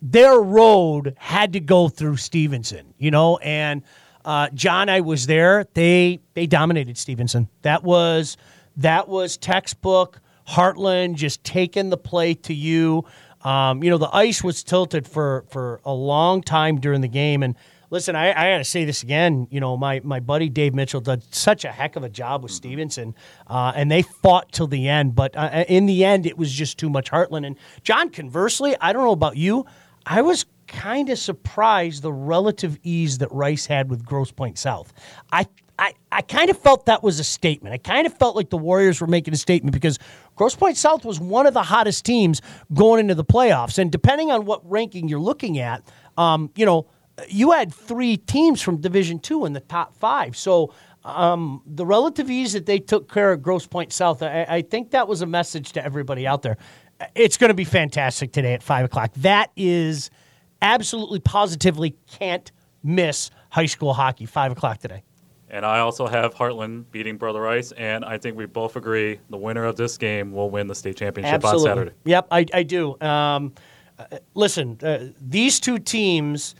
their 0.00 0.38
road 0.40 1.14
had 1.18 1.52
to 1.52 1.60
go 1.60 1.88
through 1.88 2.16
Stevenson, 2.16 2.94
you 2.98 3.10
know, 3.10 3.36
and 3.38 3.82
uh, 4.24 4.48
John, 4.54 4.88
I 4.88 5.00
was 5.00 5.26
there. 5.26 5.66
They 5.74 6.20
they 6.34 6.46
dominated 6.46 6.96
Stevenson. 6.98 7.48
That 7.62 7.82
was 7.84 8.36
that 8.76 9.08
was 9.08 9.36
textbook 9.36 10.20
Hartland 10.48 11.14
just 11.14 11.44
taking 11.44 11.90
the 11.90 11.96
play 11.96 12.34
to 12.34 12.54
you. 12.54 13.04
Um, 13.42 13.82
you 13.82 13.90
know, 13.90 13.98
the 13.98 14.14
ice 14.14 14.42
was 14.42 14.62
tilted 14.62 15.06
for 15.06 15.44
for 15.50 15.80
a 15.84 15.92
long 15.92 16.42
time 16.42 16.80
during 16.80 17.02
the 17.02 17.08
game. 17.08 17.42
And 17.42 17.54
listen, 17.90 18.16
I, 18.16 18.30
I 18.30 18.52
got 18.52 18.58
to 18.58 18.64
say 18.64 18.84
this 18.84 19.02
again. 19.02 19.46
You 19.50 19.60
know, 19.60 19.76
my 19.76 20.00
my 20.02 20.20
buddy 20.20 20.48
Dave 20.48 20.74
Mitchell 20.74 21.00
did 21.00 21.22
such 21.34 21.64
a 21.64 21.70
heck 21.70 21.96
of 21.96 22.02
a 22.02 22.08
job 22.08 22.42
with 22.42 22.52
Stevenson, 22.52 23.14
uh, 23.46 23.72
and 23.76 23.90
they 23.90 24.02
fought 24.02 24.52
till 24.52 24.66
the 24.66 24.88
end. 24.88 25.14
But 25.14 25.36
uh, 25.36 25.64
in 25.68 25.86
the 25.86 26.04
end, 26.04 26.24
it 26.24 26.38
was 26.38 26.52
just 26.52 26.78
too 26.78 26.88
much 26.88 27.10
Hartland. 27.10 27.46
And 27.46 27.56
John, 27.82 28.08
conversely, 28.08 28.74
I 28.80 28.92
don't 28.92 29.04
know 29.04 29.12
about 29.12 29.36
you, 29.36 29.66
I 30.06 30.22
was 30.22 30.46
kind 30.66 31.10
of 31.10 31.18
surprised 31.18 32.02
the 32.02 32.12
relative 32.12 32.78
ease 32.82 33.18
that 33.18 33.30
Rice 33.32 33.66
had 33.66 33.90
with 33.90 34.04
Grosse 34.04 34.32
Pointe 34.32 34.58
South. 34.58 34.92
I 35.32 35.46
I, 35.78 35.94
I 36.12 36.22
kind 36.22 36.50
of 36.50 36.58
felt 36.58 36.86
that 36.86 37.02
was 37.02 37.18
a 37.18 37.24
statement. 37.24 37.74
I 37.74 37.78
kind 37.78 38.06
of 38.06 38.16
felt 38.16 38.36
like 38.36 38.50
the 38.50 38.56
Warriors 38.56 39.00
were 39.00 39.08
making 39.08 39.34
a 39.34 39.36
statement 39.36 39.74
because 39.74 39.98
Grosse 40.36 40.54
Pointe 40.54 40.76
South 40.76 41.04
was 41.04 41.18
one 41.18 41.46
of 41.46 41.54
the 41.54 41.64
hottest 41.64 42.04
teams 42.04 42.40
going 42.72 43.00
into 43.00 43.16
the 43.16 43.24
playoffs. 43.24 43.78
And 43.78 43.90
depending 43.90 44.30
on 44.30 44.44
what 44.44 44.60
ranking 44.70 45.08
you're 45.08 45.18
looking 45.18 45.58
at, 45.58 45.82
um, 46.16 46.50
you 46.54 46.64
know, 46.64 46.86
you 47.28 47.50
had 47.50 47.74
three 47.74 48.16
teams 48.16 48.60
from 48.60 48.80
Division 48.80 49.18
Two 49.18 49.46
in 49.46 49.52
the 49.52 49.60
top 49.60 49.96
five. 49.96 50.36
So 50.36 50.72
um, 51.04 51.62
the 51.66 51.84
relative 51.84 52.30
ease 52.30 52.52
that 52.52 52.66
they 52.66 52.78
took 52.78 53.12
care 53.12 53.32
of 53.32 53.42
Grosse 53.42 53.66
Pointe 53.66 53.92
South, 53.92 54.22
I, 54.22 54.46
I 54.48 54.62
think 54.62 54.92
that 54.92 55.08
was 55.08 55.22
a 55.22 55.26
message 55.26 55.72
to 55.72 55.84
everybody 55.84 56.26
out 56.26 56.42
there. 56.42 56.56
It's 57.16 57.36
going 57.36 57.48
to 57.48 57.54
be 57.54 57.64
fantastic 57.64 58.32
today 58.32 58.54
at 58.54 58.62
five 58.62 58.84
o'clock. 58.84 59.12
That 59.16 59.50
is 59.56 60.10
absolutely 60.62 61.20
positively 61.20 61.96
can't 62.06 62.50
miss 62.82 63.30
high 63.50 63.66
school 63.66 63.94
hockey. 63.94 64.26
Five 64.26 64.52
o'clock 64.52 64.78
today. 64.78 65.02
And 65.50 65.64
I 65.64 65.78
also 65.78 66.06
have 66.06 66.34
Hartland 66.34 66.90
beating 66.90 67.16
Brother 67.16 67.40
Rice, 67.40 67.70
and 67.72 68.04
I 68.04 68.18
think 68.18 68.36
we 68.36 68.44
both 68.46 68.74
agree 68.74 69.20
the 69.30 69.36
winner 69.36 69.64
of 69.64 69.76
this 69.76 69.96
game 69.96 70.32
will 70.32 70.50
win 70.50 70.66
the 70.66 70.74
state 70.74 70.96
championship 70.96 71.34
Absolutely. 71.34 71.70
on 71.70 71.76
Saturday. 71.76 71.96
Yep, 72.06 72.26
I, 72.30 72.46
I 72.52 72.62
do. 72.64 73.00
Um, 73.00 73.52
uh, 73.96 74.18
listen, 74.34 74.78
uh, 74.82 75.10
these 75.20 75.60
two 75.60 75.78
teams 75.78 76.56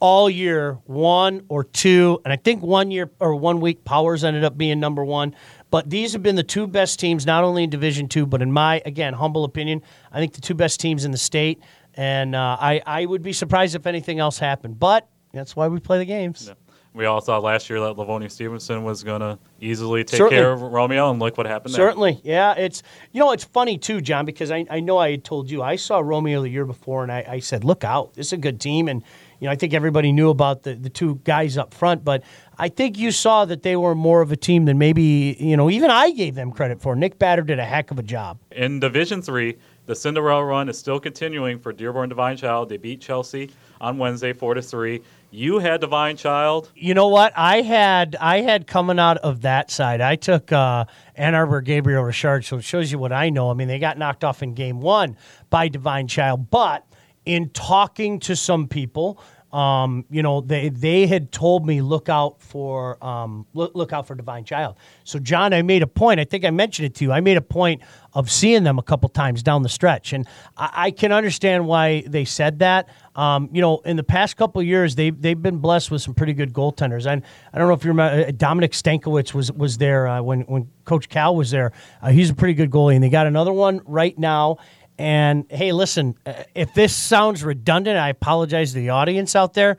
all 0.00 0.30
year, 0.30 0.78
one 0.84 1.42
or 1.48 1.64
two, 1.64 2.20
and 2.24 2.32
I 2.32 2.36
think 2.36 2.62
one 2.62 2.90
year 2.90 3.10
or 3.18 3.34
one 3.34 3.60
week, 3.60 3.84
Powers 3.84 4.22
ended 4.22 4.44
up 4.44 4.56
being 4.56 4.78
number 4.78 5.04
one. 5.04 5.34
But 5.70 5.90
these 5.90 6.12
have 6.12 6.22
been 6.22 6.36
the 6.36 6.42
two 6.42 6.66
best 6.66 7.00
teams, 7.00 7.26
not 7.26 7.44
only 7.44 7.64
in 7.64 7.70
Division 7.70 8.08
Two, 8.08 8.24
but 8.24 8.40
in 8.40 8.52
my 8.52 8.80
again 8.86 9.14
humble 9.14 9.44
opinion, 9.44 9.82
I 10.12 10.18
think 10.18 10.34
the 10.34 10.40
two 10.40 10.54
best 10.54 10.80
teams 10.80 11.04
in 11.04 11.10
the 11.10 11.18
state. 11.18 11.60
And 11.98 12.36
uh, 12.36 12.56
I, 12.60 12.80
I 12.86 13.04
would 13.06 13.22
be 13.22 13.32
surprised 13.32 13.74
if 13.74 13.84
anything 13.84 14.20
else 14.20 14.38
happened. 14.38 14.78
But 14.78 15.08
that's 15.32 15.56
why 15.56 15.66
we 15.66 15.80
play 15.80 15.98
the 15.98 16.04
games. 16.04 16.46
Yeah. 16.46 16.54
We 16.94 17.04
all 17.04 17.20
thought 17.20 17.42
last 17.42 17.68
year 17.68 17.80
that 17.80 17.98
Livonia 17.98 18.30
Stevenson 18.30 18.82
was 18.82 19.04
going 19.04 19.20
to 19.20 19.38
easily 19.60 20.04
take 20.04 20.18
Certainly. 20.18 20.42
care 20.42 20.52
of 20.52 20.62
Romeo, 20.62 21.10
and 21.10 21.20
look 21.20 21.36
what 21.36 21.46
happened 21.46 21.74
there. 21.74 21.86
Certainly, 21.86 22.20
yeah. 22.24 22.54
It's 22.54 22.82
you 23.12 23.20
know 23.20 23.32
it's 23.32 23.44
funny 23.44 23.78
too, 23.78 24.00
John, 24.00 24.24
because 24.24 24.50
I, 24.50 24.64
I 24.70 24.80
know 24.80 24.96
I 24.98 25.12
had 25.12 25.24
told 25.24 25.50
you 25.50 25.62
I 25.62 25.76
saw 25.76 25.98
Romeo 25.98 26.42
the 26.42 26.48
year 26.48 26.64
before, 26.64 27.02
and 27.02 27.12
I, 27.12 27.24
I 27.28 27.38
said, 27.40 27.62
look 27.62 27.84
out, 27.84 28.14
this 28.14 28.28
is 28.28 28.32
a 28.32 28.36
good 28.38 28.60
team, 28.60 28.88
and 28.88 29.02
you 29.38 29.46
know 29.46 29.52
I 29.52 29.56
think 29.56 29.74
everybody 29.74 30.12
knew 30.12 30.30
about 30.30 30.62
the 30.62 30.74
the 30.74 30.88
two 30.88 31.16
guys 31.24 31.58
up 31.58 31.74
front, 31.74 32.04
but 32.04 32.24
I 32.56 32.68
think 32.68 32.98
you 32.98 33.12
saw 33.12 33.44
that 33.44 33.62
they 33.62 33.76
were 33.76 33.94
more 33.94 34.20
of 34.20 34.32
a 34.32 34.36
team 34.36 34.64
than 34.64 34.78
maybe 34.78 35.36
you 35.38 35.56
know 35.56 35.70
even 35.70 35.90
I 35.90 36.10
gave 36.12 36.34
them 36.36 36.52
credit 36.52 36.80
for. 36.80 36.96
Nick 36.96 37.18
Batter 37.18 37.42
did 37.42 37.58
a 37.58 37.64
heck 37.64 37.90
of 37.90 37.98
a 37.98 38.02
job 38.02 38.38
in 38.50 38.80
Division 38.80 39.20
Three. 39.22 39.56
The 39.88 39.96
Cinderella 39.96 40.44
run 40.44 40.68
is 40.68 40.78
still 40.78 41.00
continuing 41.00 41.58
for 41.58 41.72
Dearborn 41.72 42.10
Divine 42.10 42.36
Child. 42.36 42.68
They 42.68 42.76
beat 42.76 43.00
Chelsea 43.00 43.50
on 43.80 43.96
Wednesday, 43.96 44.34
four 44.34 44.52
to 44.52 44.60
three. 44.60 45.00
You 45.30 45.60
had 45.60 45.80
Divine 45.80 46.18
Child. 46.18 46.70
You 46.74 46.92
know 46.92 47.08
what? 47.08 47.32
I 47.34 47.62
had 47.62 48.14
I 48.20 48.42
had 48.42 48.66
coming 48.66 48.98
out 48.98 49.16
of 49.16 49.40
that 49.40 49.70
side. 49.70 50.02
I 50.02 50.16
took 50.16 50.52
uh, 50.52 50.84
Ann 51.14 51.34
Arbor 51.34 51.62
Gabriel 51.62 52.02
Richard, 52.02 52.44
so 52.44 52.58
it 52.58 52.64
shows 52.64 52.92
you 52.92 52.98
what 52.98 53.14
I 53.14 53.30
know. 53.30 53.50
I 53.50 53.54
mean, 53.54 53.66
they 53.66 53.78
got 53.78 53.96
knocked 53.96 54.24
off 54.24 54.42
in 54.42 54.52
game 54.52 54.82
one 54.82 55.16
by 55.48 55.68
Divine 55.68 56.06
Child, 56.06 56.50
but 56.50 56.86
in 57.24 57.48
talking 57.48 58.20
to 58.20 58.36
some 58.36 58.68
people, 58.68 59.18
um, 59.52 60.04
you 60.10 60.22
know, 60.22 60.42
they 60.42 60.68
they 60.68 61.06
had 61.06 61.32
told 61.32 61.66
me 61.66 61.80
look 61.80 62.08
out 62.10 62.42
for 62.42 63.02
um, 63.02 63.46
look, 63.54 63.72
look 63.74 63.92
out 63.94 64.06
for 64.06 64.14
Divine 64.14 64.44
Child. 64.44 64.76
So 65.04 65.18
John, 65.18 65.54
I 65.54 65.62
made 65.62 65.82
a 65.82 65.86
point. 65.86 66.20
I 66.20 66.24
think 66.24 66.44
I 66.44 66.50
mentioned 66.50 66.86
it 66.86 66.94
to 66.96 67.04
you. 67.04 67.12
I 67.12 67.20
made 67.20 67.38
a 67.38 67.42
point 67.42 67.82
of 68.12 68.30
seeing 68.30 68.62
them 68.62 68.78
a 68.78 68.82
couple 68.82 69.08
times 69.08 69.42
down 69.42 69.62
the 69.62 69.68
stretch, 69.70 70.12
and 70.12 70.26
I, 70.56 70.70
I 70.74 70.90
can 70.90 71.12
understand 71.12 71.66
why 71.66 72.02
they 72.06 72.26
said 72.26 72.58
that. 72.58 72.88
Um, 73.16 73.48
you 73.50 73.62
know, 73.62 73.78
in 73.78 73.96
the 73.96 74.04
past 74.04 74.36
couple 74.36 74.62
years, 74.62 74.94
they 74.96 75.10
they've 75.10 75.40
been 75.40 75.58
blessed 75.58 75.90
with 75.90 76.02
some 76.02 76.12
pretty 76.14 76.34
good 76.34 76.52
goaltenders. 76.52 77.06
And 77.06 77.22
I 77.52 77.58
don't 77.58 77.68
know 77.68 77.74
if 77.74 77.84
you 77.84 77.90
remember, 77.90 78.28
uh, 78.28 78.32
Dominic 78.36 78.72
Stankiewicz 78.72 79.32
was 79.32 79.50
was 79.50 79.78
there 79.78 80.06
uh, 80.06 80.20
when 80.20 80.42
when 80.42 80.68
Coach 80.84 81.08
Cal 81.08 81.34
was 81.34 81.50
there. 81.50 81.72
Uh, 82.02 82.10
he's 82.10 82.28
a 82.28 82.34
pretty 82.34 82.54
good 82.54 82.70
goalie, 82.70 82.94
and 82.96 83.02
they 83.02 83.08
got 83.08 83.26
another 83.26 83.52
one 83.52 83.80
right 83.86 84.16
now. 84.18 84.58
And 84.98 85.46
hey, 85.48 85.72
listen, 85.72 86.16
uh, 86.26 86.32
if 86.54 86.74
this 86.74 86.94
sounds 86.94 87.44
redundant, 87.44 87.98
I 87.98 88.08
apologize 88.08 88.72
to 88.72 88.80
the 88.80 88.90
audience 88.90 89.36
out 89.36 89.54
there. 89.54 89.78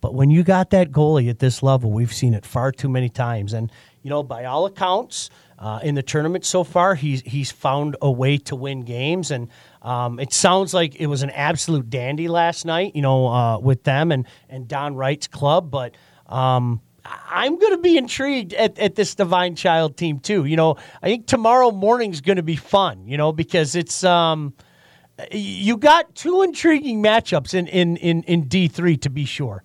But 0.00 0.14
when 0.14 0.30
you 0.30 0.42
got 0.42 0.70
that 0.70 0.90
goalie 0.90 1.30
at 1.30 1.38
this 1.38 1.62
level, 1.62 1.92
we've 1.92 2.12
seen 2.12 2.34
it 2.34 2.44
far 2.44 2.72
too 2.72 2.88
many 2.88 3.08
times. 3.08 3.52
And, 3.52 3.70
you 4.02 4.10
know, 4.10 4.22
by 4.22 4.46
all 4.46 4.66
accounts, 4.66 5.30
uh, 5.58 5.78
in 5.82 5.94
the 5.94 6.02
tournament 6.02 6.44
so 6.46 6.64
far, 6.64 6.94
he's, 6.94 7.20
he's 7.20 7.52
found 7.52 7.96
a 8.00 8.10
way 8.10 8.38
to 8.38 8.56
win 8.56 8.80
games. 8.80 9.30
And 9.30 9.48
um, 9.82 10.18
it 10.18 10.32
sounds 10.32 10.72
like 10.72 10.96
it 10.96 11.06
was 11.06 11.22
an 11.22 11.30
absolute 11.30 11.90
dandy 11.90 12.28
last 12.28 12.64
night, 12.64 12.96
you 12.96 13.02
know, 13.02 13.28
uh, 13.28 13.58
with 13.58 13.84
them 13.84 14.10
and, 14.10 14.26
and 14.48 14.66
Don 14.66 14.94
Wright's 14.94 15.26
club. 15.26 15.70
But, 15.70 15.94
um, 16.26 16.80
I'm 17.04 17.58
going 17.58 17.72
to 17.72 17.78
be 17.78 17.96
intrigued 17.96 18.52
at, 18.54 18.78
at 18.78 18.94
this 18.94 19.14
Divine 19.14 19.56
Child 19.56 19.96
team 19.96 20.20
too. 20.20 20.44
You 20.44 20.56
know, 20.56 20.76
I 21.02 21.08
think 21.08 21.26
tomorrow 21.26 21.70
morning's 21.70 22.20
going 22.20 22.36
to 22.36 22.42
be 22.42 22.56
fun. 22.56 23.06
You 23.06 23.16
know, 23.16 23.32
because 23.32 23.74
it's 23.74 24.04
um, 24.04 24.54
you 25.30 25.76
got 25.76 26.14
two 26.14 26.42
intriguing 26.42 27.02
matchups 27.02 27.54
in 27.54 27.66
in 27.66 27.96
in, 27.96 28.22
in 28.24 28.48
D 28.48 28.68
three 28.68 28.96
to 28.98 29.10
be 29.10 29.24
sure. 29.24 29.64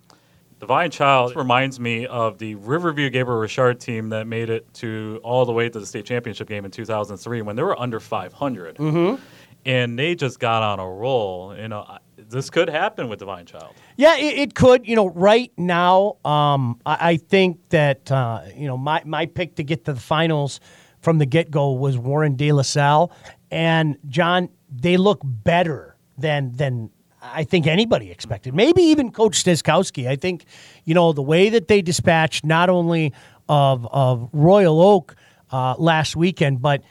Divine 0.58 0.90
Child 0.90 1.36
reminds 1.36 1.78
me 1.78 2.06
of 2.06 2.38
the 2.38 2.54
Riverview 2.54 3.10
Gabriel 3.10 3.38
Richard 3.38 3.78
team 3.78 4.08
that 4.08 4.26
made 4.26 4.48
it 4.48 4.72
to 4.74 5.20
all 5.22 5.44
the 5.44 5.52
way 5.52 5.68
to 5.68 5.78
the 5.78 5.84
state 5.84 6.06
championship 6.06 6.48
game 6.48 6.64
in 6.64 6.70
2003 6.70 7.42
when 7.42 7.56
they 7.56 7.62
were 7.62 7.78
under 7.78 8.00
500. 8.00 8.76
Mm-hmm. 8.76 9.22
And 9.66 9.98
they 9.98 10.14
just 10.14 10.40
got 10.40 10.62
on 10.62 10.80
a 10.80 10.88
roll. 10.88 11.54
You 11.54 11.68
know, 11.68 11.98
this 12.28 12.50
could 12.50 12.68
happen 12.68 13.08
with 13.08 13.18
Divine 13.18 13.46
Child. 13.46 13.74
Yeah, 13.96 14.16
it, 14.16 14.38
it 14.38 14.54
could. 14.54 14.86
You 14.86 14.96
know, 14.96 15.08
right 15.08 15.52
now, 15.56 16.16
um, 16.24 16.80
I, 16.84 17.10
I, 17.10 17.16
think 17.16 17.68
that 17.70 18.10
uh, 18.10 18.42
you 18.54 18.66
know 18.66 18.76
my 18.76 19.02
my 19.04 19.26
pick 19.26 19.56
to 19.56 19.64
get 19.64 19.84
to 19.84 19.92
the 19.92 20.00
finals 20.00 20.60
from 21.00 21.18
the 21.18 21.26
get 21.26 21.50
go 21.50 21.72
was 21.72 21.96
Warren 21.96 22.36
De 22.36 22.52
La 22.52 22.62
Salle 22.62 23.12
and 23.50 23.96
John. 24.08 24.48
They 24.70 24.96
look 24.96 25.20
better 25.22 25.96
than 26.18 26.52
than 26.52 26.90
I 27.22 27.44
think 27.44 27.66
anybody 27.66 28.10
expected. 28.10 28.54
Maybe 28.54 28.82
even 28.82 29.10
Coach 29.10 29.42
Steskowski. 29.42 30.08
I 30.08 30.16
think 30.16 30.44
you 30.84 30.94
know 30.94 31.12
the 31.12 31.22
way 31.22 31.48
that 31.50 31.68
they 31.68 31.82
dispatched 31.82 32.44
not 32.44 32.68
only 32.68 33.12
of 33.48 33.86
of 33.92 34.28
Royal 34.32 34.80
Oak 34.80 35.14
uh, 35.50 35.74
last 35.78 36.16
weekend, 36.16 36.60
but 36.60 36.82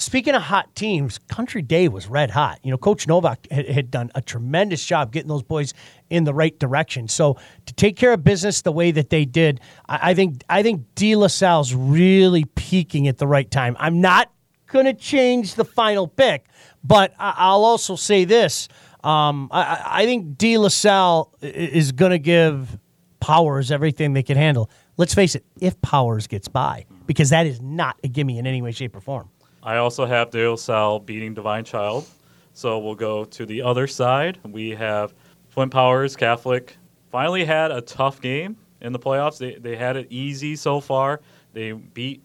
Speaking 0.00 0.36
of 0.36 0.42
hot 0.42 0.76
teams, 0.76 1.18
Country 1.26 1.60
Day 1.60 1.88
was 1.88 2.06
red 2.06 2.30
hot. 2.30 2.60
You 2.62 2.70
know, 2.70 2.78
Coach 2.78 3.08
Novak 3.08 3.48
had, 3.50 3.68
had, 3.68 3.90
done 3.90 4.12
a 4.14 4.22
tremendous 4.22 4.84
job 4.84 5.10
getting 5.10 5.28
those 5.28 5.42
boys 5.42 5.74
in 6.08 6.22
the 6.22 6.32
right 6.32 6.56
direction. 6.56 7.08
So 7.08 7.36
to 7.66 7.74
take 7.74 7.96
care 7.96 8.12
of 8.12 8.22
business 8.22 8.62
the 8.62 8.70
way 8.70 8.92
that 8.92 9.10
they 9.10 9.24
did, 9.24 9.60
I, 9.88 10.10
I 10.10 10.14
think 10.14 10.44
I 10.48 10.62
think 10.62 10.94
De 10.94 11.16
La 11.16 11.26
Salle's 11.26 11.74
really 11.74 12.44
peaking 12.44 13.08
at 13.08 13.18
the 13.18 13.26
right 13.26 13.50
time. 13.50 13.76
I'm 13.80 14.00
not 14.00 14.30
going 14.68 14.84
to 14.84 14.94
change 14.94 15.56
the 15.56 15.64
final 15.64 16.06
pick, 16.06 16.46
but 16.84 17.12
I, 17.18 17.56
will 17.56 17.64
also 17.64 17.96
say 17.96 18.24
this: 18.24 18.68
um, 19.02 19.48
I, 19.50 19.82
I 19.84 20.04
think 20.04 20.38
De 20.38 20.58
La 20.58 20.68
Salle 20.68 21.34
is 21.42 21.90
going 21.90 22.12
to 22.12 22.20
give 22.20 22.78
Powers 23.18 23.72
everything 23.72 24.12
they 24.12 24.22
can 24.22 24.36
handle. 24.36 24.70
Let's 24.96 25.12
face 25.12 25.34
it, 25.34 25.44
if 25.60 25.80
Powers 25.80 26.28
gets 26.28 26.46
by, 26.46 26.86
because 27.06 27.30
that 27.30 27.46
is 27.46 27.60
not 27.60 27.98
a 28.04 28.08
gimme 28.08 28.38
in 28.38 28.46
any 28.46 28.62
way, 28.62 28.70
shape, 28.70 28.94
or 28.94 29.00
form. 29.00 29.30
I 29.62 29.76
also 29.76 30.06
have 30.06 30.30
De 30.30 30.48
La 30.48 30.56
Salle 30.56 31.00
beating 31.00 31.34
Divine 31.34 31.64
Child. 31.64 32.06
So 32.54 32.78
we'll 32.78 32.94
go 32.94 33.24
to 33.24 33.46
the 33.46 33.62
other 33.62 33.86
side. 33.86 34.38
We 34.44 34.70
have 34.70 35.14
Flint 35.48 35.72
Powers 35.72 36.16
Catholic. 36.16 36.76
Finally 37.10 37.44
had 37.44 37.70
a 37.70 37.80
tough 37.80 38.20
game 38.20 38.56
in 38.80 38.92
the 38.92 38.98
playoffs. 38.98 39.38
They, 39.38 39.54
they 39.54 39.76
had 39.76 39.96
it 39.96 40.08
easy 40.10 40.56
so 40.56 40.80
far. 40.80 41.20
They 41.52 41.72
beat 41.72 42.22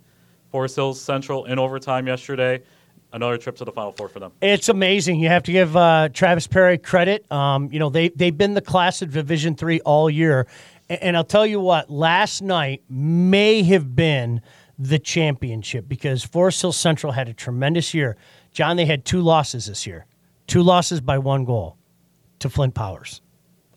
Forest 0.52 0.76
Hills 0.76 1.02
Central 1.02 1.46
in 1.46 1.60
overtime 1.60 2.08
yesterday. 2.08 2.62
Another 3.12 3.38
trip 3.38 3.56
to 3.58 3.66
the 3.66 3.72
Final 3.72 3.92
Four 3.92 4.10
for 4.10 4.20
them. 4.20 4.32
It's 4.42 4.70
amazing. 4.70 5.20
You 5.20 5.30
have 5.30 5.44
to 5.44 5.52
give 5.52 5.78
uh, 5.78 6.10
Travis 6.14 6.48
Perry 6.48 6.80
credit. 6.80 7.32
Um, 7.32 7.70
you 7.72 7.78
know 7.78 7.90
they 7.90 8.10
they've 8.10 8.36
been 8.36 8.56
the 8.56 8.62
class 8.62 9.04
of 9.04 9.14
Division 9.14 9.56
Three 9.56 9.82
all 9.82 10.10
year, 10.10 10.48
and, 10.90 11.04
and 11.04 11.18
I'll 11.18 11.24
tell 11.24 11.46
you 11.46 11.60
what. 11.60 11.92
Last 11.92 12.42
night 12.42 12.82
may 12.90 13.62
have 13.64 13.96
been 13.96 14.42
the 14.78 15.00
championship 15.00 15.88
because 15.88 16.24
Forest 16.24 16.62
Hill 16.62 16.72
Central 16.72 17.14
had 17.14 17.30
a 17.30 17.34
tremendous 17.34 17.94
year. 17.94 18.18
John, 18.52 18.78
they 18.78 18.86
had 18.86 19.06
two 19.06 19.22
losses 19.22 19.66
this 19.66 19.88
year, 19.88 20.06
two 20.48 20.62
losses 20.62 21.02
by 21.02 21.18
one 21.18 21.46
goal 21.46 21.78
to 22.40 22.50
Flint 22.50 22.76
Powers. 22.76 23.22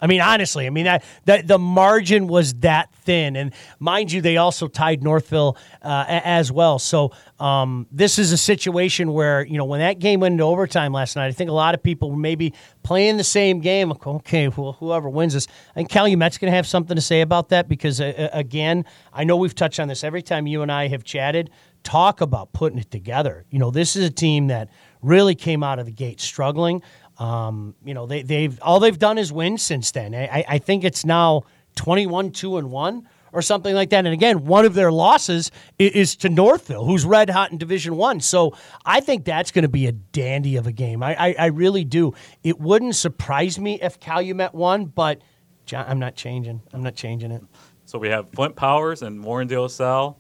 I 0.01 0.07
mean, 0.07 0.21
honestly, 0.21 0.67
I 0.67 0.71
mean 0.71 0.85
that, 0.85 1.47
the 1.47 1.59
margin 1.59 2.27
was 2.27 2.55
that 2.55 2.93
thin, 2.95 3.37
and 3.37 3.53
mind 3.79 4.13
you, 4.13 4.21
they 4.21 4.37
also 4.37 4.69
tied 4.69 5.03
Northville 5.03 5.57
uh, 5.83 6.05
as 6.09 6.53
well. 6.53 6.79
So 6.79 7.13
um, 7.39 7.87
this 7.91 8.19
is 8.19 8.33
a 8.33 8.37
situation 8.37 9.13
where 9.13 9.45
you 9.45 9.57
know 9.57 9.65
when 9.65 9.81
that 9.81 9.99
game 9.99 10.21
went 10.21 10.33
into 10.33 10.45
overtime 10.45 10.93
last 10.93 11.17
night, 11.17 11.29
I 11.29 11.33
think 11.33 11.51
a 11.51 11.55
lot 11.55 11.75
of 11.75 11.83
people 11.83 12.11
were 12.11 12.17
maybe 12.17 12.53
playing 12.83 13.17
the 13.17 13.25
same 13.25 13.61
game. 13.61 13.93
Okay, 14.07 14.49
well, 14.49 14.75
whoever 14.75 15.09
wins 15.09 15.35
this, 15.35 15.47
and 15.75 15.89
Calumet's 15.89 16.39
going 16.39 16.51
to 16.51 16.57
have 16.57 16.67
something 16.67 16.95
to 16.95 17.03
say 17.03 17.21
about 17.21 17.49
that 17.51 17.69
because 17.69 18.01
uh, 18.01 18.29
again, 18.33 18.85
I 19.13 19.25
know 19.25 19.37
we've 19.37 19.55
touched 19.55 19.81
on 19.81 19.89
this 19.89 20.05
every 20.05 20.23
time 20.23 20.47
you 20.47 20.63
and 20.63 20.71
I 20.71 20.89
have 20.89 21.05
chatted. 21.05 21.51
Talk 21.83 22.21
about 22.21 22.53
putting 22.53 22.81
it 22.81 22.91
together. 22.91 23.45
You 23.49 23.61
know, 23.61 23.71
this 23.71 23.95
is 23.95 24.05
a 24.05 24.11
team 24.11 24.49
that 24.49 24.69
really 25.03 25.37
came 25.37 25.63
out 25.63 25.79
of 25.79 25.87
the 25.87 25.93
gate 25.93 26.21
struggling. 26.21 26.83
Um, 27.19 27.75
you 27.85 27.95
know, 27.95 28.07
they, 28.07 28.23
they've 28.23 28.59
all 28.63 28.81
they've 28.81 28.99
done 28.99 29.19
is 29.19 29.33
win 29.33 29.59
since 29.59 29.91
then. 29.91 30.15
I, 30.15 30.45
I 30.47 30.59
think 30.59 30.85
it's 30.85 31.05
now 31.05 31.45
21 31.77 32.33
2 32.33 32.59
and 32.59 32.71
1 32.71 33.09
or 33.33 33.43
something 33.43 33.75
like 33.75 33.91
that. 33.91 34.05
And 34.05 34.15
again, 34.15 34.47
one 34.47 34.65
of 34.65 34.75
their 34.75 34.91
losses 34.91 35.51
is, 35.79 36.17
to 36.17 36.31
Northville, 36.31 36.85
who's 36.85 37.05
red 37.05 37.29
hot 37.29 37.53
in 37.53 37.59
Division 37.59 37.97
One. 37.97 38.21
So 38.21 38.57
I 38.85 39.01
think 39.01 39.25
that's 39.25 39.51
going 39.51 39.63
to 39.63 39.69
be 39.69 39.87
a 39.87 39.93
dandy 39.93 40.57
of 40.57 40.67
a 40.67 40.73
game. 40.73 41.03
I, 41.03 41.15
I, 41.15 41.35
I, 41.39 41.47
really 41.47 41.85
do. 41.85 42.15
It 42.43 42.59
wouldn't 42.59 42.95
surprise 42.95 43.59
me 43.59 43.79
if 43.81 44.01
Calumet 44.01 44.55
won, 44.55 44.87
but 44.87 45.21
John, 45.67 45.85
I'm 45.87 45.99
not 45.99 46.15
changing. 46.15 46.63
I'm 46.73 46.83
not 46.83 46.95
changing 46.95 47.31
it. 47.31 47.43
So 47.85 47.99
we 47.99 48.09
have 48.09 48.31
Flint 48.31 48.57
Powers 48.57 49.03
and 49.03 49.23
Warren 49.23 49.49
De 49.49 49.61
La 49.61 49.69
Salle. 49.69 50.19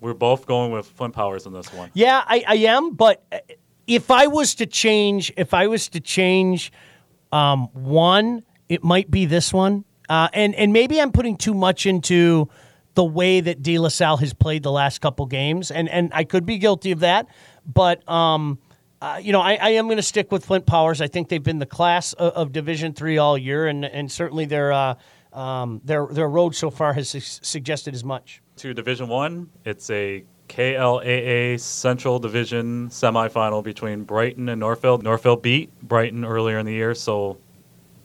We're 0.00 0.12
both 0.12 0.44
going 0.44 0.70
with 0.70 0.86
Flint 0.86 1.14
Powers 1.14 1.46
in 1.46 1.54
this 1.54 1.72
one. 1.72 1.90
Yeah, 1.94 2.22
I, 2.26 2.44
I 2.46 2.54
am, 2.56 2.94
but 2.94 3.24
if 3.86 4.10
I 4.10 4.26
was 4.26 4.54
to 4.56 4.66
change, 4.66 5.32
if 5.36 5.54
I 5.54 5.66
was 5.66 5.88
to 5.90 6.00
change 6.00 6.72
um, 7.32 7.68
one, 7.72 8.42
it 8.68 8.82
might 8.82 9.10
be 9.10 9.26
this 9.26 9.52
one. 9.52 9.84
Uh, 10.08 10.28
and 10.32 10.54
and 10.54 10.72
maybe 10.72 11.00
I'm 11.00 11.12
putting 11.12 11.36
too 11.36 11.54
much 11.54 11.86
into 11.86 12.48
the 12.94 13.04
way 13.04 13.40
that 13.40 13.62
De 13.62 13.78
La 13.78 13.88
Salle 13.88 14.18
has 14.18 14.32
played 14.32 14.62
the 14.62 14.70
last 14.70 15.00
couple 15.00 15.26
games, 15.26 15.70
and 15.70 15.88
and 15.88 16.10
I 16.14 16.24
could 16.24 16.46
be 16.46 16.58
guilty 16.58 16.92
of 16.92 17.00
that. 17.00 17.26
But 17.66 18.06
um, 18.08 18.58
uh, 19.00 19.18
you 19.22 19.32
know, 19.32 19.40
I, 19.40 19.54
I 19.54 19.68
am 19.70 19.86
going 19.86 19.96
to 19.96 20.02
stick 20.02 20.30
with 20.30 20.44
Flint 20.44 20.66
Powers. 20.66 21.00
I 21.00 21.08
think 21.08 21.28
they've 21.28 21.42
been 21.42 21.58
the 21.58 21.66
class 21.66 22.12
of, 22.14 22.32
of 22.34 22.52
Division 22.52 22.92
Three 22.92 23.18
all 23.18 23.36
year, 23.36 23.66
and 23.66 23.84
and 23.84 24.10
certainly 24.10 24.44
their 24.44 24.72
uh, 24.72 24.94
um, 25.32 25.80
their 25.84 26.06
their 26.06 26.28
road 26.28 26.54
so 26.54 26.70
far 26.70 26.92
has 26.92 27.10
su- 27.10 27.20
suggested 27.20 27.94
as 27.94 28.04
much. 28.04 28.42
To 28.56 28.72
Division 28.74 29.08
One, 29.08 29.50
it's 29.64 29.90
a 29.90 30.24
KLAA 30.48 31.58
Central 31.58 32.18
Division 32.18 32.88
semifinal 32.88 33.62
between 33.62 34.04
Brighton 34.04 34.48
and 34.48 34.60
Northville. 34.60 34.98
Northville 34.98 35.36
beat 35.36 35.70
Brighton 35.82 36.24
earlier 36.24 36.58
in 36.58 36.66
the 36.66 36.72
year, 36.72 36.94
so 36.94 37.38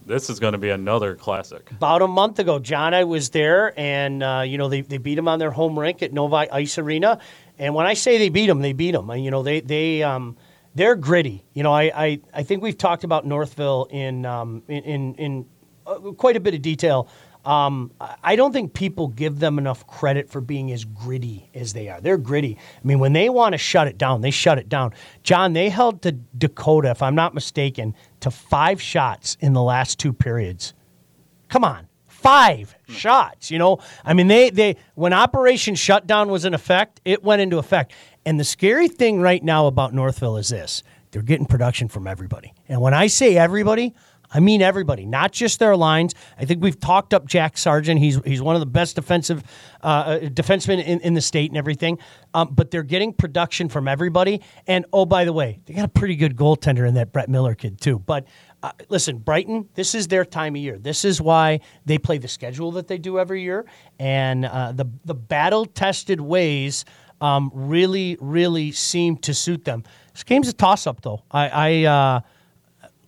this 0.05 0.29
is 0.29 0.39
going 0.39 0.53
to 0.53 0.57
be 0.57 0.69
another 0.69 1.15
classic. 1.15 1.69
About 1.71 2.01
a 2.01 2.07
month 2.07 2.39
ago, 2.39 2.57
John, 2.57 2.93
I 2.93 3.03
was 3.03 3.29
there, 3.29 3.79
and 3.79 4.23
uh, 4.23 4.43
you 4.45 4.57
know 4.57 4.67
they, 4.67 4.81
they 4.81 4.97
beat 4.97 5.15
them 5.15 5.27
on 5.27 5.39
their 5.39 5.51
home 5.51 5.77
rink 5.77 6.01
at 6.01 6.11
Novi 6.11 6.49
Ice 6.49 6.77
Arena. 6.77 7.19
And 7.59 7.75
when 7.75 7.85
I 7.85 7.93
say 7.93 8.17
they 8.17 8.29
beat 8.29 8.47
them, 8.47 8.61
they 8.61 8.73
beat 8.73 8.91
them. 8.91 9.09
You 9.11 9.31
know 9.31 9.43
they 9.43 9.61
they 9.61 10.01
um, 10.01 10.35
they're 10.75 10.95
gritty. 10.95 11.45
You 11.53 11.63
know 11.63 11.71
I, 11.71 11.91
I, 11.95 12.19
I 12.33 12.43
think 12.43 12.63
we've 12.63 12.77
talked 12.77 13.03
about 13.03 13.25
Northville 13.25 13.87
in 13.91 14.25
um, 14.25 14.63
in 14.67 14.83
in, 14.83 15.15
in 15.15 15.45
uh, 15.85 15.99
quite 16.13 16.35
a 16.35 16.39
bit 16.39 16.53
of 16.55 16.61
detail 16.61 17.07
um, 17.49 17.91
I 18.23 18.35
don't 18.35 18.53
think 18.53 18.75
people 18.75 19.07
give 19.07 19.39
them 19.39 19.57
enough 19.57 19.87
credit 19.87 20.29
for 20.29 20.39
being 20.39 20.71
as 20.71 20.85
gritty 20.85 21.49
as 21.55 21.73
they 21.73 21.89
are. 21.89 21.99
They're 21.99 22.19
gritty. 22.19 22.59
I 22.59 22.87
mean, 22.87 22.99
when 22.99 23.13
they 23.13 23.27
want 23.27 23.53
to 23.53 23.57
shut 23.57 23.87
it 23.87 23.97
down, 23.97 24.21
they 24.21 24.29
shut 24.29 24.59
it 24.59 24.69
down. 24.69 24.93
John, 25.23 25.53
they 25.53 25.69
held 25.69 26.03
to 26.03 26.11
Dakota, 26.11 26.91
if 26.91 27.01
I'm 27.01 27.15
not 27.15 27.33
mistaken, 27.33 27.95
to 28.19 28.29
five 28.29 28.79
shots 28.79 29.35
in 29.39 29.53
the 29.53 29.63
last 29.63 29.97
two 29.97 30.13
periods. 30.13 30.75
Come 31.47 31.63
on, 31.63 31.87
five 32.05 32.75
shots. 32.87 33.49
You 33.49 33.57
know, 33.57 33.79
I 34.05 34.13
mean, 34.13 34.27
they 34.27 34.51
they 34.51 34.75
when 34.93 35.11
Operation 35.11 35.73
Shutdown 35.73 36.29
was 36.29 36.45
in 36.45 36.53
effect, 36.53 37.01
it 37.03 37.23
went 37.23 37.41
into 37.41 37.57
effect. 37.57 37.93
And 38.27 38.39
the 38.39 38.43
scary 38.43 38.87
thing 38.87 39.21
right 39.21 39.43
now 39.43 39.65
about 39.65 39.91
Northville 39.91 40.37
is 40.37 40.49
this: 40.49 40.83
they're 41.09 41.23
getting 41.23 41.47
production 41.47 41.87
from 41.87 42.05
everybody. 42.05 42.53
And 42.67 42.79
when 42.79 42.93
I 42.93 43.07
say 43.07 43.37
everybody, 43.37 43.95
I 44.31 44.39
mean 44.39 44.61
everybody, 44.61 45.05
not 45.05 45.31
just 45.31 45.59
their 45.59 45.75
lines. 45.75 46.13
I 46.37 46.45
think 46.45 46.61
we've 46.61 46.79
talked 46.79 47.13
up 47.13 47.27
Jack 47.27 47.57
Sargent. 47.57 47.99
He's 47.99 48.19
he's 48.25 48.41
one 48.41 48.55
of 48.55 48.59
the 48.59 48.67
best 48.67 48.95
defensive 48.95 49.43
uh, 49.83 49.87
uh, 49.87 50.19
defensemen 50.21 50.83
in, 50.83 50.99
in 51.01 51.13
the 51.13 51.21
state 51.21 51.49
and 51.49 51.57
everything. 51.57 51.97
Um, 52.33 52.49
but 52.51 52.69
they're 52.69 52.83
getting 52.83 53.13
production 53.13 53.69
from 53.69 53.87
everybody. 53.87 54.41
And 54.67 54.85
oh, 54.93 55.05
by 55.05 55.25
the 55.25 55.33
way, 55.33 55.59
they 55.65 55.73
got 55.73 55.85
a 55.85 55.89
pretty 55.89 56.15
good 56.15 56.35
goaltender 56.35 56.87
in 56.87 56.93
that 56.95 57.11
Brett 57.11 57.29
Miller 57.29 57.55
kid 57.55 57.81
too. 57.81 57.99
But 57.99 58.27
uh, 58.61 58.71
listen, 58.89 59.17
Brighton, 59.17 59.69
this 59.73 59.95
is 59.95 60.07
their 60.07 60.25
time 60.25 60.55
of 60.55 60.61
year. 60.61 60.77
This 60.77 61.05
is 61.05 61.21
why 61.21 61.61
they 61.85 61.97
play 61.97 62.17
the 62.17 62.27
schedule 62.27 62.71
that 62.73 62.87
they 62.87 62.97
do 62.97 63.17
every 63.17 63.41
year, 63.41 63.65
and 63.99 64.45
uh, 64.45 64.73
the 64.73 64.85
the 65.05 65.15
battle 65.15 65.65
tested 65.65 66.21
ways 66.21 66.85
um, 67.21 67.51
really 67.53 68.17
really 68.19 68.71
seem 68.71 69.17
to 69.17 69.33
suit 69.33 69.65
them. 69.65 69.83
This 70.13 70.23
game's 70.23 70.49
a 70.49 70.53
toss 70.53 70.85
up, 70.85 71.01
though. 71.01 71.23
I, 71.31 71.49
I 71.49 71.83
uh, 71.85 72.21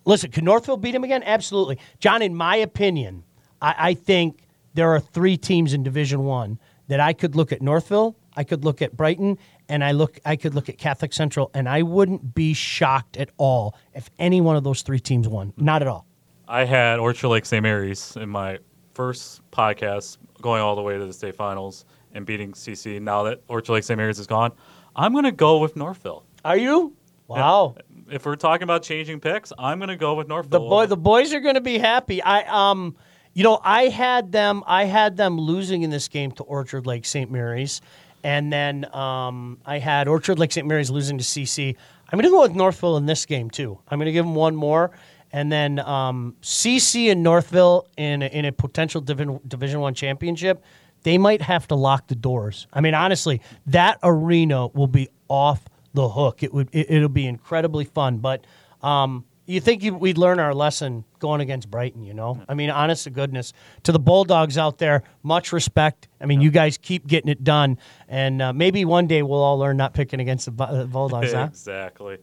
listen. 0.06 0.32
Can 0.32 0.46
Northville 0.46 0.78
beat 0.78 0.96
him 0.96 1.04
again? 1.04 1.24
Absolutely, 1.24 1.80
John. 2.00 2.22
In 2.22 2.36
my 2.36 2.56
opinion, 2.56 3.24
I, 3.62 3.76
I 3.78 3.94
think 3.94 4.48
there 4.74 4.90
are 4.90 5.00
three 5.00 5.38
teams 5.38 5.74
in 5.74 5.84
Division 5.84 6.24
One 6.24 6.60
that 6.88 7.00
I 7.00 7.14
could 7.14 7.36
look 7.36 7.52
at 7.52 7.62
Northville, 7.62 8.16
I 8.36 8.44
could 8.44 8.66
look 8.66 8.82
at 8.82 8.96
Brighton, 8.96 9.38
and 9.70 9.84
I 9.84 9.92
look 9.92 10.20
I 10.26 10.36
could 10.36 10.54
look 10.54 10.70
at 10.70 10.78
Catholic 10.78 11.14
Central, 11.14 11.52
and 11.54 11.68
I 11.70 11.82
wouldn't 11.82 12.34
be 12.34 12.54
shocked 12.54 13.18
at 13.18 13.30
all 13.38 13.76
if 13.94 14.10
any 14.20 14.42
one 14.42 14.56
of 14.56 14.64
those 14.64 14.82
three 14.82 15.00
teams 15.00 15.28
won. 15.28 15.54
Not 15.58 15.82
at 15.82 15.88
all. 15.88 16.06
I 16.48 16.66
had 16.66 17.00
Orchard 17.00 17.30
Lake 17.30 17.46
St. 17.46 17.64
Mary's 17.64 18.18
in 18.18 18.30
my 18.30 18.60
first 18.94 19.42
podcast, 19.52 20.18
going 20.42 20.62
all 20.62 20.76
the 20.76 20.82
way 20.82 20.98
to 20.98 21.06
the 21.06 21.14
state 21.14 21.36
finals 21.36 21.86
and 22.14 22.26
beating 22.26 22.52
CC. 22.52 23.02
Now 23.02 23.24
that 23.24 23.42
Orchard 23.48 23.74
Lake 23.74 23.84
St. 23.86 23.98
Mary's 23.98 24.20
is 24.20 24.28
gone, 24.28 24.52
I'm 24.96 25.14
going 25.14 25.24
to 25.24 25.32
go 25.32 25.60
with 25.60 25.78
Northville. 25.78 26.26
Are 26.44 26.58
you? 26.58 26.94
Wow. 27.28 27.76
If 28.12 28.26
we're 28.26 28.36
talking 28.36 28.64
about 28.64 28.84
changing 28.84 29.22
picks, 29.22 29.54
I'm 29.58 29.80
going 29.80 29.90
to 29.90 29.96
go 29.96 30.16
with 30.16 30.28
Northville. 30.28 30.64
The 30.64 30.70
boy, 30.70 30.86
the 30.86 30.98
boys 30.98 31.34
are 31.34 31.40
going 31.40 31.56
to 31.56 31.62
be 31.62 31.78
happy. 31.78 32.22
I 32.22 32.42
um, 32.44 32.96
you 33.34 33.44
know, 33.44 33.60
I 33.64 33.84
had 33.84 34.32
them. 34.32 34.64
I 34.68 34.84
had 34.84 35.16
them 35.16 35.40
losing 35.40 35.84
in 35.84 35.90
this 35.90 36.08
game 36.10 36.32
to 36.34 36.44
Orchard 36.44 36.86
Lake 36.86 37.06
St. 37.06 37.32
Mary's, 37.32 37.82
and 38.24 38.52
then 38.52 38.94
um, 38.94 39.60
I 39.66 39.80
had 39.80 40.10
Orchard 40.10 40.40
Lake 40.40 40.52
St. 40.52 40.68
Mary's 40.68 40.92
losing 40.92 41.18
to 41.18 41.24
CC. 41.24 41.76
I'm 42.12 42.20
going 42.20 42.30
to 42.30 42.36
go 42.36 42.42
with 42.42 42.54
Northville 42.54 42.98
in 42.98 43.06
this 43.06 43.26
game 43.26 43.50
too. 43.50 43.80
I'm 43.88 43.98
going 43.98 44.08
to 44.08 44.12
give 44.12 44.26
them 44.26 44.36
one 44.36 44.56
more, 44.56 44.92
and 45.32 45.50
then 45.50 45.80
um, 45.80 46.36
CC 46.42 47.10
and 47.12 47.24
Northville 47.24 47.88
in 47.96 48.22
a, 48.22 48.26
in 48.26 48.44
a 48.44 48.52
potential 48.52 49.00
Division 49.00 49.40
Division 49.48 49.80
One 49.80 49.94
championship. 49.94 50.64
They 51.04 51.18
might 51.18 51.42
have 51.42 51.68
to 51.70 51.76
lock 51.76 52.08
the 52.08 52.16
doors. 52.16 52.68
I 52.74 52.82
mean, 52.82 52.94
honestly, 52.94 53.42
that 53.68 53.98
arena 54.04 54.68
will 54.68 54.88
be 54.88 55.10
off 55.30 55.64
the 55.94 56.10
hook. 56.10 56.44
It 56.44 56.54
would 56.54 56.70
it, 56.72 56.90
will 56.90 57.10
be 57.10 57.28
incredibly 57.28 57.86
fun. 57.86 58.18
But 58.18 58.46
um, 58.82 59.26
you 59.46 59.60
think 59.60 59.84
you, 59.84 59.96
we'd 59.96 60.18
learn 60.18 60.40
our 60.40 60.54
lesson 60.54 61.04
going 61.20 61.42
against 61.42 61.70
Brighton? 61.70 62.04
You 62.04 62.14
know, 62.14 62.42
I 62.48 62.54
mean, 62.54 62.70
honest 62.70 63.04
to 63.06 63.10
goodness, 63.10 63.54
to 63.84 63.92
the 63.92 64.00
Bulldogs 64.00 64.58
out 64.58 64.78
there, 64.78 65.04
much 65.24 65.52
respect. 65.52 66.08
I 66.20 66.26
mean, 66.26 66.42
you 66.42 66.52
guys 66.52 66.78
keep 66.78 67.08
getting 67.08 67.30
it 67.30 67.44
done, 67.44 67.78
and 68.08 68.42
uh, 68.42 68.54
maybe 68.54 68.86
one 68.86 69.08
day 69.08 69.22
we'll 69.24 69.42
all 69.42 69.58
learn 69.58 69.78
not 69.78 69.94
picking 69.94 70.20
against 70.20 70.46
the 70.46 70.64
uh, 70.64 70.86
Bulldogs. 70.86 71.34
huh? 71.34 71.48
exactly. 71.50 72.18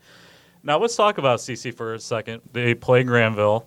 Now 0.63 0.79
let's 0.79 0.97
talk 0.97 1.19
about 1.19 1.39
CC 1.39 1.75
for 1.75 1.95
a 1.95 2.01
second. 2.01 2.43
They 2.53 2.75
play 2.75 3.03
Grandville 3.05 3.67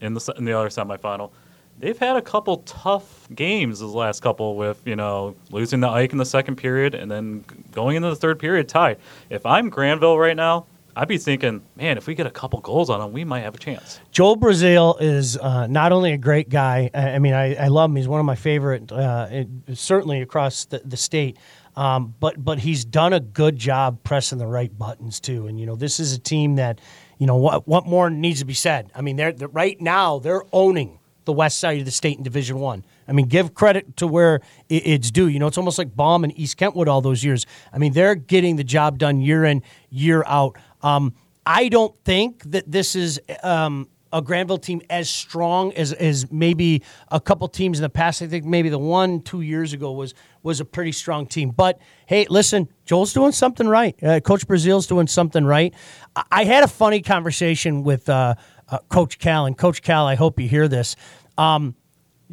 in 0.00 0.14
the 0.14 0.34
in 0.36 0.44
the 0.44 0.52
other 0.52 0.68
semifinal 0.68 1.32
they've 1.80 1.98
had 1.98 2.16
a 2.16 2.22
couple 2.22 2.58
tough 2.58 3.28
games 3.34 3.80
the 3.80 3.86
last 3.86 4.20
couple 4.22 4.56
with 4.56 4.80
you 4.86 4.96
know 4.96 5.34
losing 5.50 5.80
the 5.80 5.88
Ike 5.88 6.12
in 6.12 6.18
the 6.18 6.24
second 6.24 6.56
period 6.56 6.94
and 6.94 7.10
then 7.10 7.44
going 7.72 7.96
into 7.96 8.08
the 8.08 8.16
third 8.16 8.38
period 8.38 8.68
tied. 8.68 8.98
If 9.30 9.44
I'm 9.44 9.70
Grandville 9.70 10.18
right 10.18 10.36
now, 10.36 10.66
I'd 10.94 11.08
be 11.08 11.18
thinking, 11.18 11.62
man, 11.76 11.96
if 11.96 12.06
we 12.06 12.14
get 12.14 12.26
a 12.26 12.30
couple 12.30 12.60
goals 12.60 12.90
on 12.90 13.00
him, 13.00 13.12
we 13.12 13.24
might 13.24 13.40
have 13.40 13.54
a 13.54 13.58
chance. 13.58 14.00
Joel 14.10 14.36
Brazil 14.36 14.96
is 15.00 15.36
uh, 15.38 15.66
not 15.66 15.92
only 15.92 16.12
a 16.12 16.18
great 16.18 16.48
guy. 16.48 16.90
I, 16.92 17.10
I 17.10 17.18
mean, 17.18 17.32
I, 17.32 17.54
I, 17.54 17.68
love 17.68 17.90
him. 17.90 17.96
He's 17.96 18.08
one 18.08 18.20
of 18.20 18.26
my 18.26 18.34
favorite, 18.34 18.90
uh, 18.92 19.28
it, 19.30 19.48
certainly 19.74 20.20
across 20.20 20.66
the, 20.66 20.82
the 20.84 20.96
state. 20.96 21.38
Um, 21.76 22.14
but 22.18 22.44
but 22.44 22.58
he's 22.58 22.84
done 22.84 23.12
a 23.12 23.20
good 23.20 23.56
job 23.56 24.02
pressing 24.02 24.38
the 24.38 24.46
right 24.46 24.76
buttons 24.76 25.20
too. 25.20 25.46
And 25.46 25.58
you 25.58 25.66
know, 25.66 25.76
this 25.76 26.00
is 26.00 26.12
a 26.12 26.18
team 26.18 26.56
that, 26.56 26.80
you 27.18 27.26
know, 27.26 27.36
what 27.36 27.68
what 27.68 27.86
more 27.86 28.10
needs 28.10 28.40
to 28.40 28.44
be 28.44 28.54
said? 28.54 28.90
I 28.94 29.02
mean, 29.02 29.14
they're, 29.14 29.32
they're 29.32 29.48
right 29.48 29.80
now 29.80 30.18
they're 30.18 30.42
owning 30.52 30.99
the 31.24 31.32
west 31.32 31.58
side 31.58 31.78
of 31.78 31.84
the 31.84 31.90
state 31.90 32.16
in 32.16 32.22
Division 32.22 32.58
One. 32.58 32.84
I. 33.08 33.12
Mean, 33.12 33.26
give 33.26 33.54
credit 33.54 33.96
to 33.98 34.06
where 34.06 34.40
it's 34.68 35.10
due. 35.10 35.28
You 35.28 35.38
know, 35.38 35.46
it's 35.46 35.58
almost 35.58 35.78
like 35.78 35.94
Baum 35.94 36.24
and 36.24 36.38
East 36.38 36.56
Kentwood 36.56 36.88
all 36.88 37.00
those 37.00 37.24
years. 37.24 37.46
I 37.72 37.78
mean, 37.78 37.92
they're 37.92 38.14
getting 38.14 38.56
the 38.56 38.64
job 38.64 38.98
done 38.98 39.20
year 39.20 39.44
in, 39.44 39.62
year 39.90 40.22
out. 40.26 40.56
Um, 40.82 41.14
I 41.44 41.68
don't 41.68 41.96
think 42.04 42.50
that 42.50 42.70
this 42.70 42.94
is 42.94 43.20
um, 43.42 43.88
a 44.12 44.20
Grandville 44.20 44.58
team 44.58 44.82
as 44.90 45.08
strong 45.08 45.72
as, 45.74 45.92
as 45.92 46.30
maybe 46.30 46.82
a 47.08 47.20
couple 47.20 47.48
teams 47.48 47.78
in 47.78 47.82
the 47.82 47.90
past. 47.90 48.22
I 48.22 48.26
think 48.26 48.44
maybe 48.44 48.68
the 48.68 48.78
one 48.78 49.22
two 49.22 49.40
years 49.40 49.72
ago 49.72 49.92
was 49.92 50.14
was 50.42 50.58
a 50.58 50.64
pretty 50.64 50.92
strong 50.92 51.26
team. 51.26 51.50
But 51.50 51.78
hey, 52.06 52.26
listen, 52.30 52.68
Joel's 52.84 53.12
doing 53.12 53.32
something 53.32 53.68
right. 53.68 53.94
Uh, 54.02 54.20
Coach 54.20 54.46
Brazil's 54.46 54.86
doing 54.86 55.06
something 55.06 55.44
right. 55.44 55.74
I, 56.16 56.24
I 56.30 56.44
had 56.44 56.64
a 56.64 56.68
funny 56.68 57.02
conversation 57.02 57.82
with 57.82 58.08
uh, 58.08 58.34
uh, 58.70 58.78
Coach 58.88 59.18
Cal, 59.18 59.46
and 59.46 59.56
Coach 59.56 59.82
Cal, 59.82 60.06
I 60.06 60.14
hope 60.14 60.40
you 60.40 60.48
hear 60.48 60.68
this. 60.68 60.96
Um, 61.36 61.74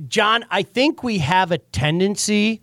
John, 0.08 0.45
I 0.50 0.62
think 0.63 1.04
we 1.04 1.17
have 1.19 1.52
a 1.52 1.58
tendency 1.58 2.62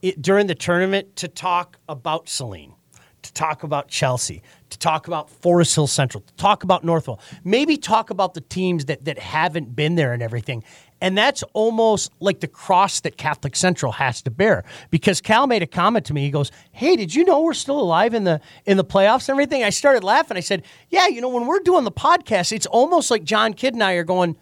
it, 0.00 0.20
during 0.20 0.48
the 0.48 0.54
tournament 0.54 1.16
to 1.16 1.28
talk 1.28 1.78
about 1.88 2.28
Saline, 2.28 2.74
to 3.22 3.32
talk 3.32 3.62
about 3.62 3.88
Chelsea, 3.88 4.42
to 4.70 4.78
talk 4.78 5.06
about 5.06 5.30
Forest 5.30 5.74
Hill 5.76 5.86
Central, 5.86 6.22
to 6.22 6.34
talk 6.34 6.64
about 6.64 6.82
Northville, 6.82 7.20
maybe 7.44 7.76
talk 7.76 8.10
about 8.10 8.34
the 8.34 8.40
teams 8.40 8.86
that, 8.86 9.04
that 9.04 9.18
haven't 9.18 9.76
been 9.76 9.94
there 9.94 10.12
and 10.12 10.22
everything. 10.22 10.64
And 11.02 11.18
that's 11.18 11.42
almost 11.52 12.12
like 12.20 12.38
the 12.38 12.46
cross 12.46 13.00
that 13.00 13.16
Catholic 13.16 13.56
Central 13.56 13.90
has 13.90 14.22
to 14.22 14.30
bear. 14.30 14.62
Because 14.90 15.20
Cal 15.20 15.48
made 15.48 15.60
a 15.60 15.66
comment 15.66 16.06
to 16.06 16.14
me. 16.14 16.22
He 16.22 16.30
goes, 16.30 16.52
"Hey, 16.70 16.94
did 16.94 17.12
you 17.12 17.24
know 17.24 17.40
we're 17.42 17.54
still 17.54 17.80
alive 17.80 18.14
in 18.14 18.22
the 18.22 18.40
in 18.66 18.76
the 18.76 18.84
playoffs 18.84 19.28
and 19.28 19.30
everything?" 19.30 19.64
I 19.64 19.70
started 19.70 20.04
laughing. 20.04 20.36
I 20.36 20.40
said, 20.40 20.62
"Yeah, 20.90 21.08
you 21.08 21.20
know, 21.20 21.28
when 21.28 21.46
we're 21.46 21.58
doing 21.58 21.82
the 21.82 21.90
podcast, 21.90 22.52
it's 22.52 22.66
almost 22.66 23.10
like 23.10 23.24
John 23.24 23.52
Kidd 23.52 23.74
and 23.74 23.82
I 23.82 23.94
are 23.94 24.04
going." 24.04 24.36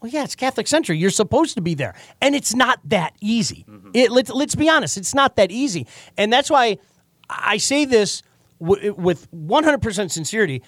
Well, 0.00 0.12
yeah, 0.12 0.22
it's 0.22 0.36
Catholic 0.36 0.68
Central. 0.68 0.96
You're 0.96 1.10
supposed 1.10 1.56
to 1.56 1.60
be 1.60 1.74
there, 1.74 1.94
and 2.20 2.36
it's 2.36 2.54
not 2.54 2.78
that 2.84 3.14
easy. 3.20 3.64
Mm-hmm. 3.68 3.90
It, 3.94 4.12
let's 4.12 4.30
let's 4.30 4.54
be 4.54 4.68
honest, 4.68 4.96
it's 4.96 5.14
not 5.14 5.34
that 5.34 5.50
easy, 5.50 5.86
and 6.16 6.32
that's 6.32 6.48
why 6.48 6.78
I 7.28 7.56
say 7.56 7.86
this 7.86 8.22
w- 8.60 8.94
with 8.94 9.30
100% 9.32 10.10
sincerity 10.10 10.62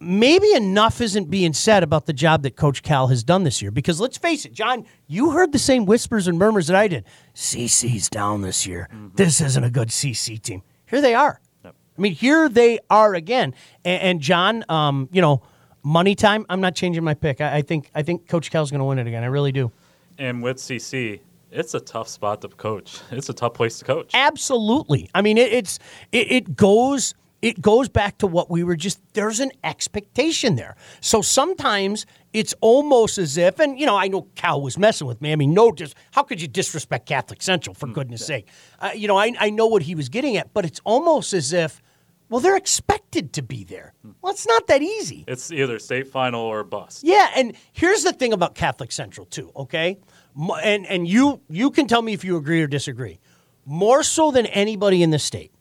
maybe 0.00 0.52
enough 0.54 1.00
isn't 1.00 1.30
being 1.30 1.52
said 1.52 1.82
about 1.82 2.06
the 2.06 2.12
job 2.12 2.42
that 2.42 2.56
Coach 2.56 2.82
Cal 2.82 3.08
has 3.08 3.22
done 3.22 3.44
this 3.44 3.60
year. 3.60 3.70
Because 3.70 4.00
let's 4.00 4.16
face 4.16 4.44
it, 4.44 4.52
John, 4.52 4.86
you 5.06 5.30
heard 5.30 5.52
the 5.52 5.58
same 5.58 5.84
whispers 5.84 6.26
and 6.26 6.38
murmurs 6.38 6.66
that 6.68 6.76
I 6.76 6.88
did. 6.88 7.04
CC's 7.34 8.08
down 8.08 8.40
this 8.40 8.66
year. 8.66 8.88
Mm-hmm. 8.92 9.16
This 9.16 9.40
isn't 9.40 9.62
a 9.62 9.70
good 9.70 9.88
CC 9.88 10.40
team. 10.40 10.62
Here 10.86 11.00
they 11.00 11.14
are. 11.14 11.40
Yep. 11.64 11.74
I 11.98 12.00
mean, 12.00 12.12
here 12.12 12.48
they 12.48 12.80
are 12.88 13.14
again. 13.14 13.54
And, 13.84 14.02
and 14.02 14.20
John, 14.20 14.64
um, 14.68 15.08
you 15.12 15.20
know, 15.20 15.42
money 15.82 16.14
time. 16.14 16.46
I'm 16.48 16.60
not 16.60 16.74
changing 16.74 17.04
my 17.04 17.14
pick. 17.14 17.40
I, 17.40 17.56
I 17.56 17.62
think 17.62 17.90
I 17.94 18.02
think 18.02 18.28
Coach 18.28 18.50
Cal's 18.50 18.70
going 18.70 18.80
to 18.80 18.84
win 18.84 18.98
it 18.98 19.06
again. 19.06 19.22
I 19.22 19.26
really 19.26 19.52
do. 19.52 19.70
And 20.18 20.42
with 20.42 20.58
CC, 20.58 21.20
it's 21.50 21.74
a 21.74 21.80
tough 21.80 22.08
spot 22.08 22.42
to 22.42 22.48
coach. 22.48 23.00
It's 23.10 23.28
a 23.28 23.32
tough 23.32 23.54
place 23.54 23.78
to 23.78 23.84
coach. 23.84 24.10
Absolutely. 24.14 25.10
I 25.14 25.22
mean, 25.22 25.38
it, 25.38 25.52
it's 25.52 25.78
it, 26.12 26.30
it 26.30 26.56
goes 26.56 27.14
it 27.42 27.60
goes 27.60 27.88
back 27.88 28.18
to 28.18 28.26
what 28.26 28.50
we 28.50 28.62
were 28.64 28.76
just 28.76 29.00
there's 29.14 29.40
an 29.40 29.52
expectation 29.64 30.56
there. 30.56 30.76
So 31.00 31.22
sometimes 31.22 32.06
it's 32.32 32.54
almost 32.60 33.18
as 33.18 33.36
if, 33.36 33.58
and 33.58 33.78
you 33.78 33.86
know, 33.86 33.96
I 33.96 34.08
know 34.08 34.22
Cal 34.34 34.60
was 34.60 34.78
messing 34.78 35.06
with 35.06 35.20
me. 35.20 35.32
I 35.32 35.36
mean, 35.36 35.54
no, 35.54 35.72
just 35.72 35.94
how 36.12 36.22
could 36.22 36.40
you 36.40 36.48
disrespect 36.48 37.06
Catholic 37.06 37.42
Central 37.42 37.74
for 37.74 37.86
mm, 37.86 37.94
goodness' 37.94 38.26
sake? 38.26 38.48
Uh, 38.78 38.90
you 38.94 39.08
know, 39.08 39.16
I, 39.16 39.32
I 39.38 39.50
know 39.50 39.66
what 39.66 39.82
he 39.82 39.94
was 39.94 40.08
getting 40.08 40.36
at, 40.36 40.52
but 40.52 40.64
it's 40.64 40.80
almost 40.84 41.32
as 41.32 41.52
if, 41.52 41.82
well, 42.28 42.40
they're 42.40 42.56
expected 42.56 43.32
to 43.32 43.42
be 43.42 43.64
there. 43.64 43.94
Hmm. 44.02 44.12
Well, 44.22 44.32
it's 44.32 44.46
not 44.46 44.66
that 44.68 44.82
easy. 44.82 45.24
It's 45.26 45.50
either 45.50 45.78
state 45.78 46.08
final 46.08 46.42
or 46.42 46.62
bust. 46.62 47.02
Yeah, 47.02 47.30
and 47.34 47.56
here's 47.72 48.04
the 48.04 48.12
thing 48.12 48.32
about 48.32 48.54
Catholic 48.54 48.92
Central 48.92 49.26
too. 49.26 49.50
Okay, 49.56 49.98
and 50.62 50.86
and 50.86 51.08
you 51.08 51.40
you 51.48 51.70
can 51.70 51.86
tell 51.86 52.02
me 52.02 52.12
if 52.12 52.24
you 52.24 52.36
agree 52.36 52.62
or 52.62 52.66
disagree. 52.66 53.18
More 53.66 54.02
so 54.02 54.30
than 54.30 54.46
anybody 54.46 55.02
in 55.02 55.10
the 55.10 55.18
state 55.18 55.52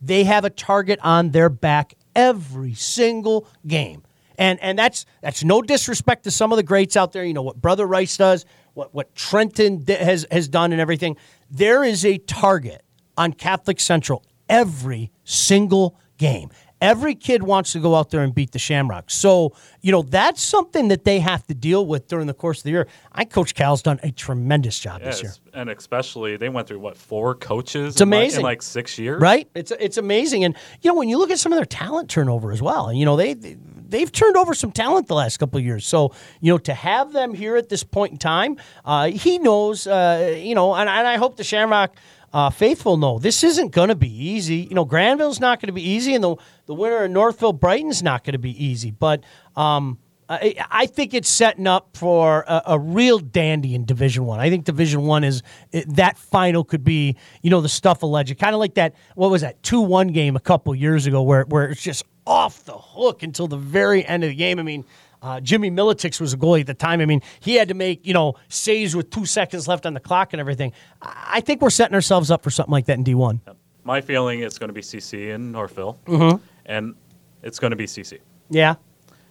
they 0.00 0.24
have 0.24 0.44
a 0.44 0.50
target 0.50 0.98
on 1.02 1.30
their 1.30 1.48
back 1.48 1.94
every 2.14 2.74
single 2.74 3.46
game. 3.66 4.02
And 4.38 4.60
and 4.60 4.78
that's 4.78 5.06
that's 5.22 5.42
no 5.44 5.62
disrespect 5.62 6.24
to 6.24 6.30
some 6.30 6.52
of 6.52 6.56
the 6.56 6.62
greats 6.62 6.96
out 6.96 7.12
there. 7.12 7.24
You 7.24 7.34
know 7.34 7.42
what 7.42 7.60
Brother 7.60 7.86
Rice 7.86 8.16
does, 8.16 8.44
what 8.74 8.94
what 8.94 9.14
Trenton 9.14 9.84
has 9.86 10.26
has 10.30 10.48
done, 10.48 10.72
and 10.72 10.80
everything. 10.80 11.16
There 11.50 11.82
is 11.82 12.04
a 12.04 12.18
target 12.18 12.82
on 13.16 13.32
Catholic 13.32 13.80
Central 13.80 14.22
every 14.48 15.10
single 15.24 15.98
game. 16.18 16.50
Every 16.80 17.14
kid 17.14 17.42
wants 17.42 17.72
to 17.72 17.80
go 17.80 17.94
out 17.94 18.10
there 18.10 18.22
and 18.22 18.34
beat 18.34 18.52
the 18.52 18.58
Shamrocks. 18.58 19.14
So, 19.14 19.54
you 19.80 19.92
know, 19.92 20.02
that's 20.02 20.42
something 20.42 20.88
that 20.88 21.04
they 21.04 21.20
have 21.20 21.46
to 21.46 21.54
deal 21.54 21.86
with 21.86 22.06
during 22.06 22.26
the 22.26 22.34
course 22.34 22.58
of 22.58 22.64
the 22.64 22.70
year. 22.70 22.86
I 23.12 23.24
Coach 23.24 23.54
Cal's 23.54 23.80
done 23.80 23.98
a 24.02 24.10
tremendous 24.10 24.78
job 24.78 25.00
yes, 25.02 25.20
this 25.20 25.22
year. 25.22 25.32
And 25.54 25.70
especially 25.70 26.36
they 26.36 26.50
went 26.50 26.68
through 26.68 26.80
what, 26.80 26.96
four 26.96 27.34
coaches 27.34 27.94
it's 27.94 28.00
amazing. 28.02 28.40
in 28.40 28.44
like, 28.44 28.60
six 28.60 28.98
years? 28.98 29.22
Right? 29.22 29.48
It's 29.54 29.72
it's 29.78 29.96
amazing. 29.96 30.44
And 30.44 30.54
you 30.82 30.90
know, 30.90 30.96
when 30.96 31.08
you 31.08 31.16
look 31.18 31.30
at 31.30 31.38
some 31.38 31.52
of 31.52 31.56
their 31.56 31.64
talent 31.64 32.10
turnover 32.10 32.52
as 32.52 32.60
well, 32.60 32.92
you 32.92 33.06
know, 33.06 33.16
they, 33.16 33.32
they 33.32 33.56
they've 33.88 34.12
turned 34.12 34.36
over 34.36 34.52
some 34.52 34.72
talent 34.72 35.06
the 35.06 35.14
last 35.14 35.38
couple 35.38 35.58
of 35.58 35.64
years. 35.64 35.86
So 35.86 36.12
you 36.40 36.52
know, 36.52 36.58
to 36.58 36.74
have 36.74 37.12
them 37.12 37.32
here 37.32 37.56
at 37.56 37.68
this 37.68 37.84
point 37.84 38.12
in 38.12 38.18
time, 38.18 38.56
uh, 38.84 39.08
he 39.08 39.38
knows. 39.38 39.86
Uh, 39.86 40.36
you 40.38 40.54
know, 40.54 40.74
and, 40.74 40.88
and 40.88 41.06
I 41.06 41.16
hope 41.16 41.36
the 41.36 41.44
Shamrock. 41.44 41.96
Uh, 42.36 42.50
faithful 42.50 42.98
know 42.98 43.18
this 43.18 43.42
isn't 43.42 43.72
going 43.72 43.88
to 43.88 43.94
be 43.94 44.10
easy. 44.10 44.56
You 44.56 44.74
know, 44.74 44.84
Grandville's 44.84 45.40
not 45.40 45.58
going 45.58 45.68
to 45.68 45.72
be 45.72 45.88
easy, 45.88 46.14
and 46.14 46.22
the 46.22 46.36
the 46.66 46.74
winner 46.74 47.06
in 47.06 47.14
Northville 47.14 47.54
Brighton's 47.54 48.02
not 48.02 48.24
going 48.24 48.34
to 48.34 48.38
be 48.38 48.62
easy. 48.62 48.90
But 48.90 49.24
um, 49.56 49.98
I, 50.28 50.54
I 50.70 50.84
think 50.84 51.14
it's 51.14 51.30
setting 51.30 51.66
up 51.66 51.96
for 51.96 52.44
a, 52.46 52.62
a 52.66 52.78
real 52.78 53.20
dandy 53.20 53.74
in 53.74 53.86
Division 53.86 54.26
One. 54.26 54.38
I. 54.38 54.46
I 54.46 54.50
think 54.50 54.66
Division 54.66 55.06
One 55.06 55.24
is 55.24 55.42
that 55.72 56.18
final 56.18 56.62
could 56.62 56.84
be 56.84 57.16
you 57.40 57.48
know 57.48 57.62
the 57.62 57.70
stuff 57.70 58.02
alleged, 58.02 58.38
kind 58.38 58.54
of 58.54 58.58
like 58.58 58.74
that. 58.74 58.94
What 59.14 59.30
was 59.30 59.40
that 59.40 59.62
two 59.62 59.80
one 59.80 60.08
game 60.08 60.36
a 60.36 60.40
couple 60.40 60.74
years 60.74 61.06
ago 61.06 61.22
where 61.22 61.44
where 61.44 61.70
it's 61.70 61.80
just 61.80 62.04
off 62.26 62.66
the 62.66 62.76
hook 62.76 63.22
until 63.22 63.48
the 63.48 63.56
very 63.56 64.04
end 64.04 64.24
of 64.24 64.28
the 64.28 64.36
game. 64.36 64.58
I 64.58 64.62
mean. 64.62 64.84
Uh, 65.26 65.40
Jimmy 65.40 65.70
Militix 65.72 66.20
was 66.20 66.32
a 66.32 66.36
goalie 66.36 66.60
at 66.60 66.66
the 66.68 66.74
time. 66.74 67.00
I 67.00 67.06
mean, 67.06 67.20
he 67.40 67.54
had 67.54 67.66
to 67.68 67.74
make 67.74 68.06
you 68.06 68.14
know 68.14 68.34
saves 68.48 68.94
with 68.94 69.10
two 69.10 69.26
seconds 69.26 69.66
left 69.66 69.84
on 69.86 69.92
the 69.94 70.00
clock 70.00 70.32
and 70.32 70.40
everything. 70.40 70.72
I 71.02 71.40
think 71.40 71.60
we're 71.62 71.70
setting 71.70 71.94
ourselves 71.94 72.30
up 72.30 72.44
for 72.44 72.50
something 72.50 72.70
like 72.72 72.86
that 72.86 72.96
in 72.98 73.02
D 73.02 73.14
one. 73.14 73.40
My 73.82 74.00
feeling 74.00 74.40
is 74.40 74.58
going 74.58 74.68
to 74.68 74.72
be 74.74 74.82
CC 74.82 75.34
in 75.34 75.50
Northville, 75.52 75.98
Mm-hmm. 76.06 76.36
and 76.66 76.94
it's 77.42 77.58
going 77.58 77.70
to 77.72 77.76
be 77.76 77.86
CC. 77.86 78.18
Yeah, 78.50 78.74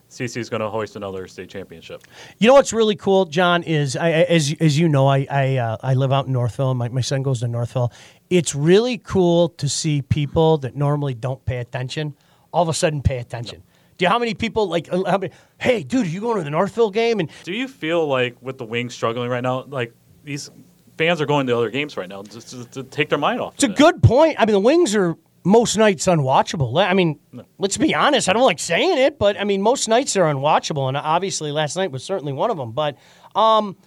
CC 0.10 0.38
is 0.38 0.49
going 0.49 0.62
to 0.62 0.69
hoist 0.69 0.95
another 0.97 1.27
state 1.27 1.49
championship. 1.49 2.03
You 2.39 2.47
know 2.47 2.53
what's 2.55 2.73
really 2.73 2.95
cool, 2.95 3.25
John, 3.25 3.63
is 3.63 3.95
I, 3.95 4.08
I- 4.08 4.12
as 4.38 4.53
as 4.60 4.77
you 4.77 4.89
know, 4.89 5.08
I 5.08 5.25
I, 5.29 5.58
uh, 5.58 5.77
I 5.81 5.93
live 5.93 6.12
out 6.12 6.27
in 6.27 6.34
Northville. 6.34 6.71
And 6.71 6.79
my 6.79 6.89
my 6.89 7.01
son 7.01 7.23
goes 7.23 7.39
to 7.39 7.47
Northville. 7.47 7.91
It's 8.29 8.53
really 8.53 8.97
cool 8.97 9.49
to 9.49 9.69
see 9.69 10.01
people 10.01 10.58
that 10.60 10.75
normally 10.75 11.13
don't 11.13 11.43
pay 11.45 11.58
attention 11.58 12.15
all 12.51 12.63
of 12.63 12.69
a 12.69 12.73
sudden 12.73 13.01
pay 13.01 13.17
attention. 13.17 13.62
Do 13.97 14.05
you 14.05 14.10
how 14.10 14.19
many 14.19 14.34
people 14.34 14.67
like? 14.67 14.91
uh, 14.91 15.03
How 15.10 15.17
many, 15.17 15.31
hey, 15.58 15.84
dude, 15.84 16.05
are 16.05 16.10
you 16.10 16.19
going 16.21 16.38
to 16.38 16.43
the 16.43 16.49
Northville 16.49 16.91
game? 16.91 17.19
And 17.19 17.29
Do 17.43 17.53
you 17.53 17.67
feel 17.67 18.05
like 18.08 18.36
with 18.41 18.58
the 18.58 18.65
Wings 18.65 18.93
struggling 18.93 19.29
right 19.29 19.43
now, 19.43 19.63
like 19.63 19.93
these 20.23 20.49
fans 20.97 21.21
are 21.21 21.25
going 21.25 21.47
to 21.47 21.55
other 21.55 21.69
games 21.69 21.95
right 21.97 22.10
now 22.10 22.23
just 22.23 22.49
to, 22.49 22.65
to 22.71 22.84
take 22.84 23.10
their 23.10 23.19
mind 23.19 23.39
off? 23.41 23.53
it's 23.55 23.63
a 23.63 23.69
good 23.69 24.03
point. 24.03 24.36
I 24.39 24.45
mean, 24.45 24.53
the 24.53 24.60
Wings 24.60 24.95
are 24.95 25.15
most 25.45 25.77
nights 25.77 26.08
unwatchable. 26.08 26.84
I 26.84 26.93
mean, 26.93 27.19
let's 27.58 27.77
be 27.77 27.93
honest. 27.95 28.27
I 28.27 28.34
don't 28.34 28.43
like 28.43 28.60
saying 28.60 28.97
it, 28.97 29.17
but 29.19 29.39
I 29.39 29.43
mean, 29.43 29.62
most 29.62 29.88
nights 29.88 30.13
they're 30.13 30.25
unwatchable, 30.25 30.88
and 30.88 30.97
obviously 30.97 31.51
last 31.51 31.75
night 31.77 31.91
was 31.91 32.03
certainly 32.03 32.34
one 32.34 32.49
of 32.49 32.58
them. 32.58 32.71
But 32.71 32.97
um, 33.36 33.77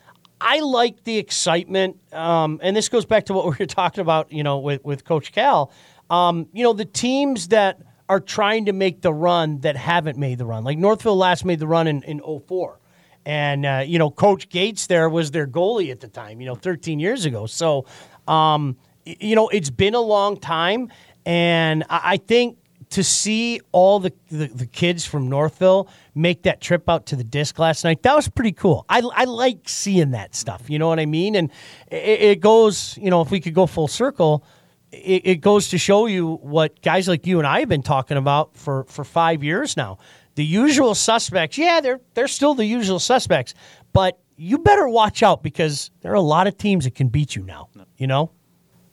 I 0.40 0.61
like 0.61 1.03
the 1.05 1.18
excitement, 1.18 1.97
um, 2.14 2.61
and 2.62 2.77
this 2.77 2.88
goes 2.88 3.05
back 3.05 3.27
to 3.27 3.35
what 3.35 3.44
we 3.51 3.57
were 3.59 3.66
talking 3.66 4.01
about, 4.01 4.33
you 4.33 4.42
know, 4.44 4.59
with 4.59 4.85
with 4.85 5.05
Coach 5.05 5.33
Cal. 5.33 5.73
Um, 6.09 6.47
you 6.55 6.62
know, 6.64 6.73
the 6.73 6.85
teams 6.87 7.49
that 7.49 7.81
are 8.09 8.21
trying 8.21 8.66
to 8.66 8.73
make 8.73 9.03
the 9.03 9.12
run 9.12 9.61
that 9.61 9.77
haven't 9.77 10.16
made 10.16 10.38
the 10.38 10.47
run, 10.47 10.64
like 10.64 10.79
Northville 10.79 11.16
last 11.16 11.44
made 11.44 11.59
the 11.59 11.66
run 11.66 11.87
in 11.87 12.03
in 12.03 12.21
04. 12.21 12.81
And 13.27 13.66
uh, 13.66 13.85
you 13.87 13.99
know, 13.99 14.11
Coach 14.11 14.49
Gates 14.49 14.87
there 14.87 15.09
was 15.09 15.31
their 15.31 15.47
goalie 15.47 15.90
at 15.90 16.01
the 16.01 16.09
time. 16.09 16.40
You 16.40 16.47
know, 16.47 16.55
13 16.55 16.99
years 16.99 17.27
ago. 17.27 17.47
So, 17.47 17.85
um, 18.27 18.77
you 19.05 19.37
know, 19.37 19.49
it's 19.49 19.71
been 19.71 19.94
a 19.94 20.01
long 20.01 20.38
time, 20.38 20.90
and 21.27 21.85
I, 21.90 22.16
think 22.16 22.59
to 22.90 23.05
see 23.05 23.61
all 23.73 24.01
the, 24.01 24.12
the 24.31 24.47
the 24.47 24.66
kids 24.66 25.05
from 25.05 25.29
Northville 25.29 25.88
make 26.14 26.44
that 26.44 26.61
trip 26.62 26.88
out 26.88 27.07
to 27.07 27.16
the 27.16 27.25
disc 27.25 27.59
last 27.59 27.85
night, 27.85 28.03
that 28.03 28.14
was 28.14 28.29
pretty 28.29 28.53
cool. 28.53 28.87
I, 28.88 29.03
I 29.14 29.25
like 29.25 29.68
seeing 29.68 30.12
that 30.12 30.35
stuff. 30.35 30.71
You 30.71 30.79
know 30.79 30.88
what 30.88 30.99
I 30.99 31.07
mean? 31.07 31.35
And 31.35 31.51
it, 31.88 32.21
it 32.21 32.40
goes, 32.40 32.97
you 32.97 33.11
know, 33.11 33.21
if 33.21 33.31
we 33.31 33.40
could 33.40 33.55
go 33.55 33.66
full 33.66 33.88
circle. 33.88 34.44
It, 34.90 35.22
it 35.27 35.37
goes 35.42 35.68
to 35.68 35.79
show 35.79 36.07
you 36.07 36.37
what 36.37 36.81
guys 36.83 37.09
like 37.09 37.27
you 37.27 37.38
and 37.38 37.46
I 37.46 37.61
have 37.61 37.68
been 37.68 37.83
talking 37.83 38.16
about 38.16 38.57
for, 38.57 38.85
for 38.85 39.05
five 39.05 39.44
years 39.44 39.77
now 39.77 39.98
the 40.35 40.44
usual 40.44 40.94
suspects, 40.94 41.59
yeah, 41.59 41.81
they're 41.81 42.01
they're 42.14 42.29
still 42.29 42.55
the 42.55 42.64
usual 42.64 43.01
suspects, 43.01 43.55
but 43.92 44.20
you 44.37 44.57
better 44.59 44.88
watch 44.88 45.22
out 45.24 45.42
because 45.42 45.90
there 46.01 46.12
are 46.12 46.14
a 46.14 46.20
lot 46.20 46.46
of 46.46 46.57
teams 46.57 46.85
that 46.85 46.94
can 46.94 47.09
beat 47.09 47.35
you 47.35 47.42
now. 47.42 47.68
You 47.96 48.07
know, 48.07 48.31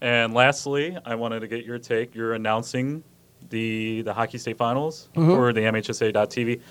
And 0.01 0.34
lastly, 0.34 0.97
I 1.05 1.13
wanted 1.13 1.41
to 1.41 1.47
get 1.47 1.63
your 1.63 1.77
take. 1.77 2.15
You're 2.15 2.34
announcing 2.34 3.03
the 3.49 4.01
the 4.01 4.12
hockey 4.12 4.39
state 4.39 4.58
finals 4.58 5.10
Mm-hmm. 5.15 5.29
for 5.36 5.53
the 5.53 5.62
MHSAA.TV. 5.62 6.62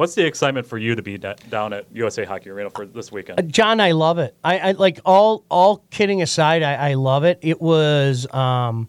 What's 0.00 0.14
the 0.14 0.24
excitement 0.24 0.66
for 0.66 0.78
you 0.78 0.94
to 0.94 1.02
be 1.02 1.18
down 1.18 1.74
at 1.74 1.84
USA 1.92 2.24
Hockey 2.24 2.48
Arena 2.48 2.70
for 2.70 2.86
this 2.86 3.08
Uh, 3.08 3.16
weekend? 3.16 3.52
John, 3.52 3.80
I 3.80 3.92
love 3.92 4.16
it. 4.16 4.34
I, 4.42 4.58
I 4.58 4.72
like 4.72 4.98
all 5.04 5.44
all 5.50 5.84
kidding 5.90 6.22
aside, 6.22 6.62
I, 6.62 6.92
I 6.92 6.94
love 6.94 7.24
it. 7.24 7.38
It 7.42 7.60
was 7.60 8.26
um, 8.32 8.88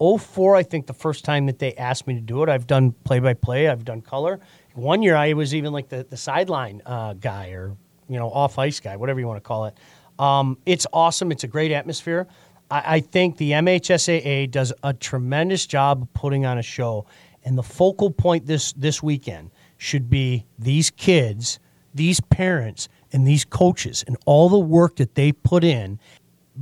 04, 0.00 0.56
I 0.56 0.64
think, 0.64 0.88
the 0.88 0.94
first 0.94 1.24
time 1.24 1.46
that 1.46 1.60
they 1.60 1.74
asked 1.74 2.08
me 2.08 2.14
to 2.14 2.20
do 2.20 2.42
it. 2.42 2.48
I've 2.48 2.66
done 2.66 2.90
play 3.04 3.20
by 3.20 3.34
play. 3.34 3.68
I've 3.68 3.84
done 3.84 4.00
color. 4.00 4.40
One 4.74 5.00
year, 5.00 5.14
I 5.14 5.32
was 5.34 5.54
even 5.54 5.72
like 5.72 5.88
the 5.88 6.02
the 6.10 6.16
sideline 6.16 6.82
uh, 6.86 7.12
guy 7.12 7.50
or 7.50 7.76
you 8.08 8.18
know 8.18 8.28
off 8.28 8.58
ice 8.58 8.80
guy, 8.80 8.96
whatever 8.96 9.20
you 9.20 9.28
want 9.28 9.36
to 9.36 9.46
call 9.46 9.66
it. 9.66 9.78
Um, 10.18 10.58
it's 10.66 10.88
awesome. 10.92 11.30
It's 11.30 11.44
a 11.44 11.48
great 11.48 11.70
atmosphere. 11.70 12.26
I, 12.68 12.96
I 12.96 13.00
think 13.00 13.36
the 13.36 13.52
MHSAA 13.52 14.50
does 14.50 14.72
a 14.82 14.92
tremendous 14.92 15.66
job 15.68 16.08
putting 16.14 16.46
on 16.46 16.58
a 16.58 16.62
show, 16.62 17.06
and 17.44 17.56
the 17.56 17.62
focal 17.62 18.10
point 18.10 18.44
this 18.44 18.72
this 18.72 19.04
weekend 19.04 19.52
should 19.82 20.08
be 20.08 20.46
these 20.58 20.90
kids, 20.90 21.58
these 21.92 22.20
parents, 22.20 22.88
and 23.12 23.26
these 23.26 23.44
coaches, 23.44 24.04
and 24.06 24.16
all 24.26 24.48
the 24.48 24.58
work 24.58 24.96
that 24.96 25.16
they 25.16 25.32
put 25.32 25.64
in 25.64 25.98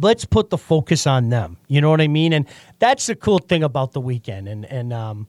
let's 0.00 0.24
put 0.24 0.50
the 0.50 0.56
focus 0.56 1.04
on 1.04 1.30
them. 1.30 1.56
You 1.66 1.80
know 1.80 1.90
what 1.90 2.00
I 2.00 2.06
mean? 2.06 2.32
And 2.32 2.46
that's 2.78 3.08
the 3.08 3.16
cool 3.16 3.38
thing 3.38 3.64
about 3.64 3.90
the 3.90 4.00
weekend. 4.00 4.46
And 4.46 4.64
and 4.64 4.92
um, 4.92 5.26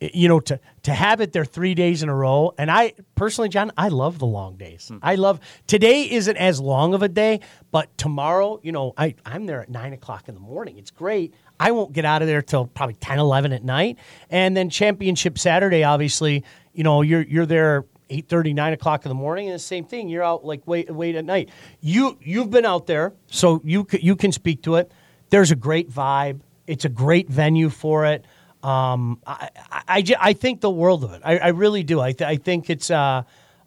you 0.00 0.28
know 0.28 0.40
to 0.40 0.60
to 0.82 0.92
have 0.92 1.20
it 1.20 1.32
there 1.32 1.44
three 1.44 1.74
days 1.74 2.02
in 2.02 2.08
a 2.08 2.14
row. 2.14 2.52
And 2.58 2.70
I 2.70 2.94
personally, 3.14 3.48
John, 3.48 3.72
I 3.76 3.88
love 3.88 4.18
the 4.18 4.26
long 4.26 4.56
days. 4.56 4.90
I 5.02 5.14
love 5.14 5.40
today 5.66 6.10
isn't 6.10 6.36
as 6.36 6.60
long 6.60 6.94
of 6.94 7.02
a 7.02 7.08
day, 7.08 7.40
but 7.70 7.96
tomorrow, 7.96 8.60
you 8.62 8.72
know, 8.72 8.92
I 8.96 9.14
I'm 9.24 9.46
there 9.46 9.62
at 9.62 9.68
nine 9.68 9.92
o'clock 9.92 10.28
in 10.28 10.34
the 10.34 10.40
morning. 10.40 10.78
It's 10.78 10.90
great. 10.90 11.34
I 11.58 11.70
won't 11.70 11.92
get 11.92 12.04
out 12.04 12.20
of 12.20 12.28
there 12.28 12.42
till 12.42 12.66
probably 12.66 12.96
10, 12.96 13.20
11 13.20 13.52
at 13.52 13.62
night. 13.62 13.98
And 14.28 14.56
then 14.56 14.70
championship 14.70 15.38
Saturday, 15.38 15.84
obviously, 15.84 16.44
you 16.74 16.84
know, 16.84 17.02
you're 17.02 17.22
you're 17.22 17.46
there 17.46 17.86
8.30 18.10 18.54
9 18.54 18.72
o'clock 18.74 19.04
in 19.04 19.08
the 19.08 19.14
morning 19.14 19.48
and 19.48 19.54
the 19.54 19.58
same 19.58 19.84
thing 19.84 20.08
you're 20.08 20.22
out 20.22 20.44
like 20.44 20.62
wait 20.66 20.90
wait 20.90 21.14
at 21.14 21.24
night. 21.24 21.50
You 21.80 22.18
you've 22.20 22.50
been 22.50 22.66
out 22.66 22.86
there 22.86 23.14
so 23.26 23.60
you 23.64 23.86
you 23.92 24.16
can 24.16 24.32
speak 24.32 24.62
to 24.64 24.76
it. 24.76 24.92
There's 25.30 25.50
a 25.50 25.56
great 25.56 25.90
vibe. 25.90 26.40
It's 26.66 26.84
a 26.84 26.88
great 26.88 27.28
venue 27.28 27.70
for 27.70 28.06
it. 28.06 28.24
Um, 28.62 29.20
I, 29.26 29.50
I, 29.70 29.82
I, 29.88 30.04
I 30.20 30.32
think 30.32 30.62
the 30.62 30.70
world 30.70 31.04
of 31.04 31.12
it. 31.12 31.20
I, 31.22 31.36
I 31.36 31.48
really 31.48 31.82
do. 31.82 32.00
I, 32.00 32.12
th- 32.12 32.26
I 32.26 32.36
think 32.36 32.70
it's 32.70 32.90
uh, 32.90 33.24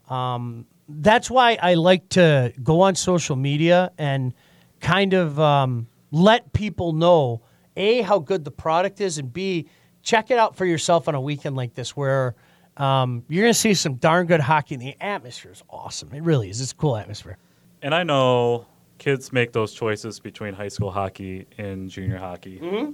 um, 0.10 0.65
that's 0.89 1.30
why 1.30 1.58
I 1.62 1.76
like 1.76 2.10
to 2.10 2.52
go 2.63 2.82
on 2.82 2.96
social 2.96 3.36
media 3.36 3.91
and 4.00 4.34
kind 4.80 5.13
of 5.13 5.39
um, 5.39 5.88
let 6.10 6.54
people 6.54 6.93
know 6.93 7.41
a 7.76 8.02
how 8.02 8.20
good 8.20 8.43
the 8.43 8.52
product 8.52 9.02
is 9.02 9.17
and 9.17 9.32
b 9.32 9.70
check 10.02 10.32
it 10.32 10.39
out 10.39 10.56
for 10.56 10.65
yourself 10.65 11.08
on 11.08 11.15
a 11.15 11.22
weekend 11.22 11.56
like 11.56 11.76
this 11.76 11.96
where 11.96 12.36
um, 12.78 13.24
you're 13.28 13.44
going 13.44 13.54
to 13.54 13.60
see 13.60 13.74
some 13.74 13.96
darn 13.96 14.28
good 14.28 14.40
hockey 14.40 14.76
and 14.76 14.82
the 14.82 14.96
atmosphere 15.02 15.52
is 15.52 15.63
awesome 15.70 16.13
it 16.13 16.22
really 16.24 16.50
is 16.50 16.62
it's 16.62 16.72
a 16.72 16.76
cool 16.76 16.96
atmosphere 16.96 17.38
And 17.82 17.94
I 17.96 18.04
know 18.04 18.66
kids 18.98 19.32
make 19.32 19.52
those 19.54 19.74
choices 19.74 20.20
between 20.20 20.54
high 20.54 20.68
school 20.70 20.92
hockey 20.92 21.46
and 21.58 21.90
junior 21.90 22.18
hockey 22.18 22.60
Mm-hmm. 22.60 22.92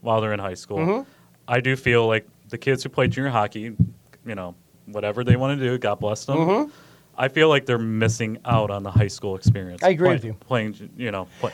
while 0.00 0.20
they're 0.20 0.32
in 0.34 0.40
high 0.40 0.54
school. 0.54 1.06
I 1.46 1.60
do 1.60 1.76
feel 1.76 2.06
like 2.06 2.26
the 2.48 2.58
kids 2.58 2.82
who 2.82 2.88
play 2.88 3.06
junior 3.08 3.30
hockey, 3.30 3.76
you 4.26 4.34
know, 4.34 4.54
whatever 4.86 5.22
they 5.24 5.36
want 5.36 5.58
to 5.58 5.64
do, 5.64 5.78
God 5.78 6.00
bless 6.00 6.24
them. 6.24 6.72
I 7.16 7.28
feel 7.28 7.48
like 7.48 7.64
they're 7.66 7.78
missing 7.78 8.38
out 8.44 8.70
on 8.70 8.82
the 8.82 8.90
high 8.90 9.06
school 9.08 9.36
experience. 9.36 9.80
Mm-hmm. 9.82 9.86
I 9.86 9.90
agree 9.90 10.08
Play- 10.08 10.14
with 10.16 10.24
you. 10.24 10.34
Playing, 10.40 10.90
you 10.96 11.10
know, 11.12 11.28
play, 11.40 11.52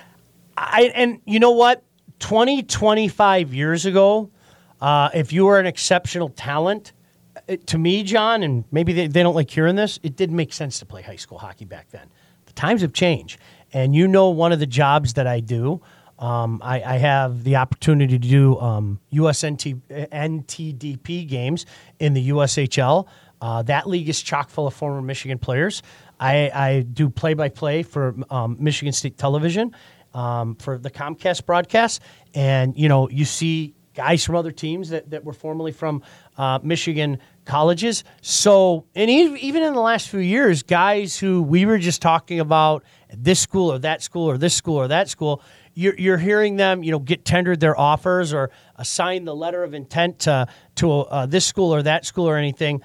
I, 0.57 0.91
and 0.95 1.21
you 1.27 1.39
know 1.39 1.51
what 1.53 1.83
20 2.21 2.63
25 2.63 3.53
years 3.55 3.85
ago 3.87 4.31
uh, 4.81 5.11
if 5.15 5.33
you 5.33 5.45
were 5.47 5.59
an 5.61 5.67
exceptional 5.67 6.31
talent 6.31 6.93
it, 7.51 7.67
to 7.67 7.79
me 7.79 8.03
john 8.03 8.43
and 8.43 8.65
maybe 8.71 8.93
they, 8.93 9.07
they 9.07 9.23
don't 9.23 9.35
like 9.35 9.51
hearing 9.51 9.77
this 9.77 9.99
it 10.03 10.17
didn't 10.17 10.37
make 10.37 10.53
sense 10.53 10.79
to 10.79 10.87
play 10.87 11.03
high 11.03 11.17
school 11.17 11.39
hockey 11.39 11.65
back 11.65 11.91
then 11.91 12.09
the 12.47 12.53
times 12.53 12.83
have 12.83 12.93
changed 12.93 13.39
and 13.73 13.95
you 13.95 14.09
know 14.09 14.29
one 14.29 14.53
of 14.53 14.59
the 14.59 14.67
jobs 14.67 15.15
that 15.15 15.27
i 15.27 15.41
do 15.41 15.81
um, 16.21 16.61
I, 16.63 16.83
I 16.83 16.99
have 16.99 17.45
the 17.45 17.57
opportunity 17.57 18.19
to 18.19 18.29
do 18.29 18.59
um, 18.61 19.01
USNT, 19.13 19.81
NTDP 19.89 21.27
games 21.27 21.65
in 21.99 22.13
the 22.13 22.29
USHL. 22.29 23.07
Uh, 23.41 23.63
that 23.63 23.89
league 23.89 24.09
is 24.09 24.21
chock 24.21 24.51
full 24.51 24.67
of 24.67 24.75
former 24.75 25.01
Michigan 25.01 25.39
players. 25.39 25.83
I, 26.21 26.51
I 26.55 26.81
do 26.81 27.09
play 27.09 27.33
by 27.33 27.49
play 27.49 27.83
for 27.83 28.15
um, 28.29 28.59
Michigan 28.61 28.93
State 28.93 29.17
Television 29.17 29.75
um, 30.13 30.57
for 30.57 30.77
the 30.77 30.91
Comcast 30.91 31.47
broadcast. 31.47 32.03
And, 32.35 32.77
you 32.77 32.91
know, 32.91 33.09
you 33.09 33.25
see 33.25 33.75
guys 33.95 34.23
from 34.23 34.37
other 34.37 34.53
teams 34.53 34.91
that, 34.91 35.09
that 35.11 35.25
were 35.25 35.33
formerly 35.33 35.73
from 35.73 36.03
uh, 36.37 36.59
Michigan 36.63 37.19
colleges. 37.45 38.05
So, 38.23 38.87
and 38.95 39.11
even 39.11 39.63
in 39.63 39.75
the 39.75 39.81
last 39.81 40.09
few 40.09 40.21
years, 40.21 40.63
guys 40.63 41.19
who 41.19 41.43
we 41.43 41.67
were 41.67 41.79
just 41.79 42.03
talking 42.03 42.41
about 42.41 42.85
this 43.13 43.41
school 43.41 43.73
or 43.73 43.79
that 43.81 44.03
school 44.03 44.31
or 44.31 44.39
this 44.39 44.55
school 44.55 44.77
or 44.77 44.89
that 44.89 45.09
school, 45.09 45.43
you're, 45.75 45.95
you're 45.97 46.19
hearing 46.19 46.57
them, 46.57 46.83
you 46.83 46.91
know, 46.91 46.99
get 46.99 47.25
tendered 47.25 47.61
their 47.61 47.79
offers 47.79 48.33
or 48.33 48.51
assign 48.77 49.25
the 49.25 49.35
letter 49.35 49.63
of 49.63 49.75
intent 49.75 50.21
to, 50.21 50.47
to 50.77 50.93
uh, 50.93 51.27
this 51.27 51.47
school 51.47 51.75
or 51.75 51.83
that 51.83 52.05
school 52.05 52.29
or 52.29 52.37
anything. 52.37 52.83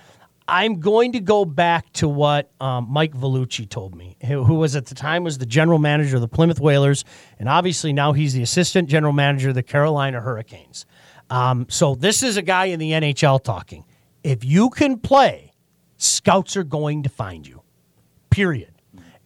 I'm 0.48 0.80
going 0.80 1.14
to 1.14 1.20
go 1.20 1.44
back 1.44 1.92
to 1.94 2.08
what 2.08 2.52
um, 2.62 2.88
Mike 2.90 3.14
Vellucci 3.14 3.68
told 3.68 3.96
me, 3.96 4.16
who, 4.26 4.44
who 4.44 4.56
was 4.56 4.76
at 4.76 4.86
the 4.86 4.94
time 4.94 5.24
was 5.24 5.40
the 5.40 5.46
general 5.46 5.80
manager 5.80 6.18
of 6.18 6.22
the 6.22 6.28
Plymouth 6.28 6.60
Whalers, 6.60 7.04
and 7.40 7.50
obviously 7.50 7.94
now 7.94 8.14
he's 8.14 8.34
the 8.34 8.44
assistant 8.44 8.88
general 8.88 9.12
manager 9.12 9.50
of 9.50 9.56
the 9.56 9.64
Carolina 9.64 10.22
Hurricanes. 10.22 10.86
Um, 11.32 11.66
so 11.70 11.96
this 11.96 12.22
is 12.22 12.38
a 12.38 12.44
guy 12.44 12.66
in 12.66 12.80
the 12.80 12.92
NHL 12.92 13.44
talking. 13.44 13.86
If 14.26 14.44
you 14.44 14.72
can 14.72 14.98
play, 14.98 15.54
scouts 15.98 16.58
are 16.58 16.64
going 16.64 17.04
to 17.04 17.10
find 17.10 17.46
you. 17.46 17.62
Period. 18.32 18.74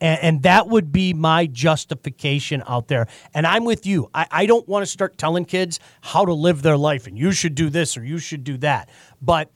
And, 0.01 0.19
and 0.21 0.43
that 0.43 0.67
would 0.67 0.91
be 0.91 1.13
my 1.13 1.45
justification 1.45 2.61
out 2.67 2.89
there. 2.89 3.07
And 3.33 3.47
I'm 3.47 3.63
with 3.63 3.85
you. 3.85 4.09
I, 4.13 4.27
I 4.29 4.45
don't 4.45 4.67
want 4.67 4.83
to 4.83 4.85
start 4.87 5.17
telling 5.17 5.45
kids 5.45 5.79
how 6.01 6.25
to 6.25 6.33
live 6.33 6.63
their 6.63 6.75
life 6.75 7.07
and 7.07 7.17
you 7.17 7.31
should 7.31 7.55
do 7.55 7.69
this 7.69 7.95
or 7.95 8.03
you 8.03 8.17
should 8.17 8.43
do 8.43 8.57
that. 8.57 8.89
But 9.21 9.49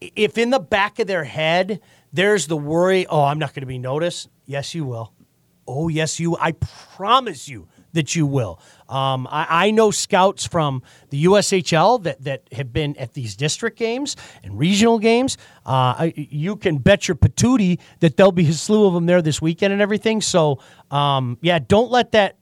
if 0.00 0.38
in 0.38 0.48
the 0.48 0.60
back 0.60 0.98
of 0.98 1.06
their 1.06 1.24
head 1.24 1.82
there's 2.14 2.46
the 2.46 2.56
worry, 2.56 3.06
oh, 3.06 3.24
I'm 3.24 3.38
not 3.38 3.52
going 3.52 3.60
to 3.60 3.66
be 3.66 3.78
noticed. 3.78 4.30
Yes, 4.46 4.74
you 4.74 4.86
will. 4.86 5.12
Oh, 5.68 5.88
yes, 5.88 6.18
you. 6.18 6.38
I 6.40 6.52
promise 6.52 7.50
you 7.50 7.68
that 7.96 8.14
you 8.14 8.26
will. 8.26 8.60
Um, 8.88 9.26
I, 9.30 9.66
I, 9.66 9.70
know 9.72 9.90
scouts 9.90 10.46
from 10.46 10.82
the 11.10 11.24
USHL 11.24 12.04
that, 12.04 12.22
that 12.22 12.42
have 12.52 12.72
been 12.72 12.96
at 12.98 13.14
these 13.14 13.34
district 13.34 13.76
games 13.76 14.14
and 14.44 14.56
regional 14.56 15.00
games. 15.00 15.36
Uh, 15.66 15.98
I, 15.98 16.14
you 16.14 16.54
can 16.54 16.78
bet 16.78 17.08
your 17.08 17.16
patootie 17.16 17.80
that 17.98 18.16
there'll 18.16 18.30
be 18.30 18.48
a 18.48 18.52
slew 18.52 18.86
of 18.86 18.94
them 18.94 19.06
there 19.06 19.20
this 19.20 19.42
weekend 19.42 19.72
and 19.72 19.82
everything. 19.82 20.20
So, 20.20 20.60
um, 20.92 21.36
yeah, 21.40 21.58
don't 21.58 21.90
let 21.90 22.12
that 22.12 22.36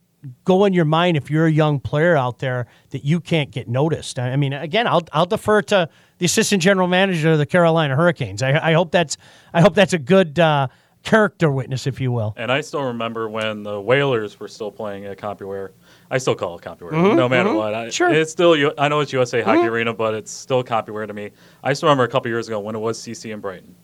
go 0.45 0.65
in 0.65 0.73
your 0.73 0.85
mind 0.85 1.17
if 1.17 1.31
you're 1.31 1.47
a 1.47 1.53
young 1.53 1.81
player 1.81 2.17
out 2.17 2.39
there 2.39 2.67
that 2.91 3.05
you 3.05 3.21
can't 3.21 3.51
get 3.51 3.69
noticed. 3.69 4.19
I 4.19 4.37
mean, 4.37 4.53
again, 4.53 4.87
I'll, 4.87 5.03
I'll 5.13 5.27
defer 5.27 5.63
to 5.63 5.89
the 6.19 6.27
assistant 6.27 6.63
general 6.63 6.89
manager 6.89 7.33
of 7.33 7.39
the 7.39 7.47
Carolina 7.47 7.97
Hurricanes. 7.97 8.43
I, 8.43 8.71
I 8.71 8.73
hope 8.73 8.91
that's 8.91 9.17
I 9.53 9.61
hope 9.61 9.75
that's 9.75 9.93
a 9.93 9.99
good 9.99 10.39
uh, 10.39 10.69
character 11.05 11.51
witness, 11.51 11.87
if 11.87 12.01
you 12.01 12.11
will. 12.11 12.35
And 12.37 12.51
I 12.51 12.63
still 12.63 12.83
remember 12.83 13.29
when 13.29 13.63
the 13.63 13.81
Whalers 13.81 14.41
were 14.41 14.49
still 14.49 14.73
playing 14.73 15.05
at 15.05 15.19
CompuWare. 15.19 15.71
I 16.11 16.19
still 16.19 16.35
call 16.35 16.59
it 16.59 16.63
CompuWare, 16.63 16.93
mm-hmm, 16.93 17.17
no 17.17 17.29
matter 17.29 17.51
mm-hmm. 17.51 17.59
what. 17.59 17.75
I, 17.75 17.91
sure. 17.91 18.13
It's 18.13 18.33
still 18.33 18.73
I 18.79 18.89
know 18.89 19.01
it's 19.01 19.13
USA 19.13 19.43
Hockey 19.43 19.59
mm-hmm. 19.59 19.69
Arena, 19.69 19.95
but 19.95 20.15
it's 20.15 20.33
still 20.33 20.65
CompuWare 20.65 21.07
to 21.07 21.15
me. 21.15 21.31
I 21.63 21.75
still 21.75 21.89
remember 21.89 22.05
a 22.05 22.09
couple 22.09 22.31
years 22.31 22.49
ago 22.49 22.59
when 22.59 22.75
it 22.75 22.81
was 22.81 22.99
CC 22.99 23.33
and 23.33 23.41
Brighton. 23.41 23.75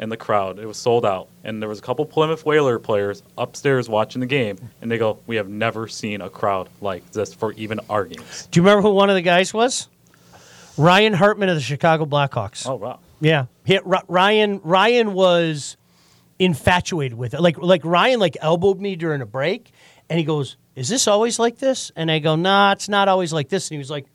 And 0.00 0.12
the 0.12 0.16
crowd, 0.16 0.60
it 0.60 0.66
was 0.66 0.76
sold 0.76 1.04
out, 1.04 1.28
and 1.42 1.60
there 1.60 1.68
was 1.68 1.80
a 1.80 1.82
couple 1.82 2.06
Plymouth 2.06 2.46
Whaler 2.46 2.78
players 2.78 3.24
upstairs 3.36 3.88
watching 3.88 4.20
the 4.20 4.26
game, 4.26 4.56
and 4.80 4.88
they 4.88 4.96
go, 4.96 5.18
"We 5.26 5.34
have 5.34 5.48
never 5.48 5.88
seen 5.88 6.20
a 6.20 6.30
crowd 6.30 6.68
like 6.80 7.10
this 7.10 7.34
for 7.34 7.52
even 7.54 7.80
our 7.90 8.04
games." 8.04 8.46
Do 8.52 8.60
you 8.60 8.62
remember 8.62 8.82
who 8.82 8.94
one 8.94 9.10
of 9.10 9.16
the 9.16 9.22
guys 9.22 9.52
was? 9.52 9.88
Ryan 10.76 11.14
Hartman 11.14 11.48
of 11.48 11.56
the 11.56 11.60
Chicago 11.60 12.06
Blackhawks. 12.06 12.64
Oh 12.68 12.76
wow. 12.76 13.00
Yeah, 13.20 13.46
he, 13.64 13.80
Ryan. 13.82 14.60
Ryan 14.62 15.14
was 15.14 15.76
infatuated 16.38 17.16
with 17.16 17.34
it. 17.34 17.40
Like 17.40 17.58
like 17.58 17.84
Ryan 17.84 18.20
like 18.20 18.36
elbowed 18.40 18.80
me 18.80 18.96
during 18.96 19.20
a 19.20 19.26
break, 19.26 19.72
and 20.08 20.18
he 20.18 20.24
goes, 20.24 20.56
"Is 20.74 20.88
this 20.88 21.08
always 21.08 21.38
like 21.38 21.58
this?" 21.58 21.92
And 21.96 22.10
I 22.10 22.18
go, 22.18 22.36
"Nah, 22.36 22.72
it's 22.72 22.88
not 22.88 23.08
always 23.08 23.32
like 23.32 23.48
this." 23.48 23.68
And 23.68 23.74
he 23.74 23.78
was 23.78 23.90
like, 23.90 24.06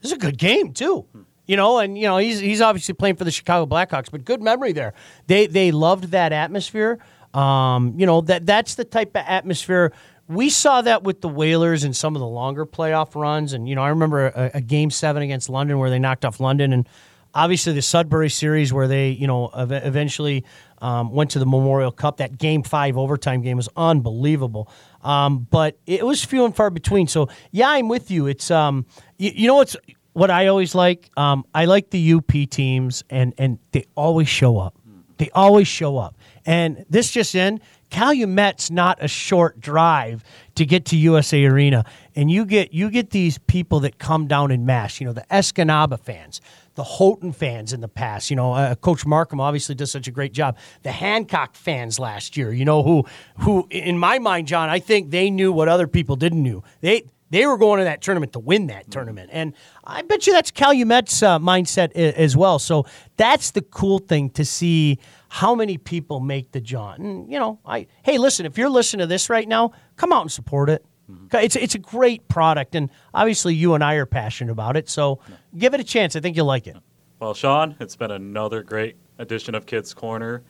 "This 0.00 0.10
is 0.10 0.16
a 0.16 0.20
good 0.20 0.38
game 0.38 0.72
too." 0.72 1.06
Hmm. 1.12 1.22
You 1.46 1.56
know, 1.56 1.78
and 1.78 1.96
you 1.96 2.04
know 2.04 2.18
he's 2.18 2.40
he's 2.40 2.60
obviously 2.60 2.94
playing 2.94 3.16
for 3.16 3.24
the 3.24 3.30
Chicago 3.30 3.66
Blackhawks, 3.66 4.10
but 4.10 4.24
good 4.24 4.42
memory 4.42 4.72
there. 4.72 4.94
They 5.26 5.46
they 5.46 5.70
loved 5.70 6.10
that 6.10 6.32
atmosphere. 6.32 6.98
Um, 7.34 7.94
you 7.96 8.06
know 8.06 8.20
that 8.22 8.46
that's 8.46 8.74
the 8.74 8.84
type 8.84 9.10
of 9.10 9.22
atmosphere 9.26 9.92
we 10.28 10.50
saw 10.50 10.82
that 10.82 11.02
with 11.02 11.20
the 11.20 11.28
Whalers 11.28 11.84
in 11.84 11.92
some 11.92 12.16
of 12.16 12.20
the 12.20 12.26
longer 12.26 12.66
playoff 12.66 13.14
runs. 13.14 13.52
And, 13.52 13.68
you 13.68 13.74
know, 13.74 13.82
I 13.82 13.90
remember 13.90 14.26
a, 14.26 14.50
a, 14.54 14.60
game 14.60 14.90
seven 14.90 15.22
against 15.22 15.48
London 15.48 15.78
where 15.78 15.90
they 15.90 15.98
knocked 15.98 16.24
off 16.24 16.40
London. 16.40 16.72
And 16.72 16.88
obviously 17.36 17.74
the 17.74 17.82
Sudbury 17.82 18.30
series 18.30 18.72
where 18.72 18.88
they, 18.88 19.10
you 19.10 19.26
know, 19.26 19.48
ev- 19.48 19.70
eventually 19.70 20.44
um, 20.78 21.12
went 21.12 21.30
to 21.32 21.38
the 21.38 21.46
Memorial 21.46 21.92
Cup. 21.92 22.16
That 22.16 22.38
game 22.38 22.62
five 22.62 22.96
overtime 22.96 23.42
game 23.42 23.58
was 23.58 23.68
unbelievable. 23.76 24.68
Um, 25.02 25.46
but 25.50 25.78
it 25.86 26.04
was 26.04 26.24
few 26.24 26.44
and 26.46 26.56
far 26.56 26.70
between. 26.70 27.06
So, 27.06 27.28
yeah, 27.52 27.68
I'm 27.68 27.88
with 27.88 28.10
you. 28.10 28.26
It's, 28.26 28.50
um, 28.50 28.86
you, 29.18 29.30
you 29.34 29.46
know, 29.46 29.56
what's 29.56 29.76
what 30.14 30.30
I 30.30 30.46
always 30.46 30.74
like? 30.74 31.10
Um, 31.18 31.44
I 31.54 31.66
like 31.66 31.90
the 31.90 32.14
UP 32.14 32.32
teams, 32.48 33.04
and, 33.10 33.34
and 33.36 33.58
they 33.72 33.84
always 33.94 34.28
show 34.28 34.56
up. 34.56 34.74
They 35.18 35.28
always 35.34 35.68
show 35.68 35.98
up. 35.98 36.16
And 36.46 36.86
this 36.88 37.10
just 37.10 37.34
in, 37.34 37.60
Calumet's 37.90 38.70
not 38.70 38.96
a 39.02 39.08
short 39.08 39.60
drive 39.60 40.24
to 40.54 40.64
get 40.64 40.86
to 40.86 40.96
USA 40.96 41.44
Arena, 41.44 41.84
and 42.16 42.30
you 42.30 42.46
get 42.46 42.72
you 42.72 42.90
get 42.90 43.10
these 43.10 43.38
people 43.38 43.80
that 43.80 43.98
come 43.98 44.26
down 44.26 44.50
in 44.50 44.64
mass. 44.64 45.00
You 45.00 45.06
know, 45.06 45.12
the 45.12 45.26
Escanaba 45.30 46.00
fans, 46.00 46.40
the 46.74 46.82
Houghton 46.82 47.32
fans 47.32 47.72
in 47.72 47.82
the 47.82 47.88
past. 47.88 48.30
You 48.30 48.36
know, 48.36 48.54
uh, 48.54 48.74
Coach 48.74 49.06
Markham 49.06 49.40
obviously 49.40 49.74
does 49.74 49.90
such 49.90 50.08
a 50.08 50.10
great 50.10 50.32
job. 50.32 50.56
The 50.82 50.92
Hancock 50.92 51.54
fans 51.54 51.98
last 51.98 52.36
year. 52.36 52.52
You 52.52 52.64
know, 52.64 52.82
who 52.82 53.04
who 53.40 53.68
in 53.70 53.98
my 53.98 54.18
mind, 54.18 54.48
John, 54.48 54.70
I 54.70 54.80
think 54.80 55.10
they 55.10 55.30
knew 55.30 55.52
what 55.52 55.68
other 55.68 55.86
people 55.86 56.16
didn't 56.16 56.42
know. 56.42 56.64
They 56.80 57.04
they 57.30 57.46
were 57.46 57.58
going 57.58 57.78
to 57.78 57.84
that 57.84 58.02
tournament 58.02 58.32
to 58.32 58.38
win 58.38 58.68
that 58.68 58.90
tournament. 58.90 59.30
And 59.32 59.52
I 59.84 60.02
bet 60.02 60.26
you 60.26 60.32
that's 60.32 60.50
Calumet's 60.50 61.22
uh, 61.22 61.38
mindset 61.38 61.92
as 61.92 62.36
well. 62.36 62.58
So 62.58 62.86
that's 63.16 63.50
the 63.50 63.62
cool 63.62 63.98
thing 63.98 64.30
to 64.30 64.44
see 64.44 64.98
how 65.28 65.54
many 65.54 65.76
people 65.76 66.20
make 66.20 66.52
the 66.52 66.60
jaunt. 66.60 67.00
And, 67.00 67.30
you 67.30 67.38
know, 67.38 67.58
I 67.66 67.88
hey, 68.04 68.18
listen, 68.18 68.46
if 68.46 68.56
you're 68.56 68.70
listening 68.70 69.00
to 69.00 69.06
this 69.06 69.28
right 69.28 69.46
now, 69.46 69.72
come 69.96 70.12
out 70.12 70.22
and 70.22 70.32
support 70.32 70.70
it. 70.70 70.84
Mm-hmm. 71.10 71.36
It's, 71.36 71.56
it's 71.56 71.74
a 71.74 71.78
great 71.78 72.26
product. 72.28 72.74
And 72.74 72.90
obviously, 73.14 73.54
you 73.54 73.74
and 73.74 73.84
I 73.84 73.94
are 73.94 74.06
passionate 74.06 74.52
about 74.52 74.76
it. 74.76 74.88
So 74.88 75.20
give 75.56 75.74
it 75.74 75.80
a 75.80 75.84
chance. 75.84 76.16
I 76.16 76.20
think 76.20 76.36
you'll 76.36 76.46
like 76.46 76.66
it. 76.66 76.76
Well, 77.20 77.34
Sean, 77.34 77.76
it's 77.80 77.96
been 77.96 78.10
another 78.10 78.62
great 78.62 78.96
edition 79.18 79.54
of 79.54 79.66
Kidd's 79.66 79.94
Corner. 79.94 80.42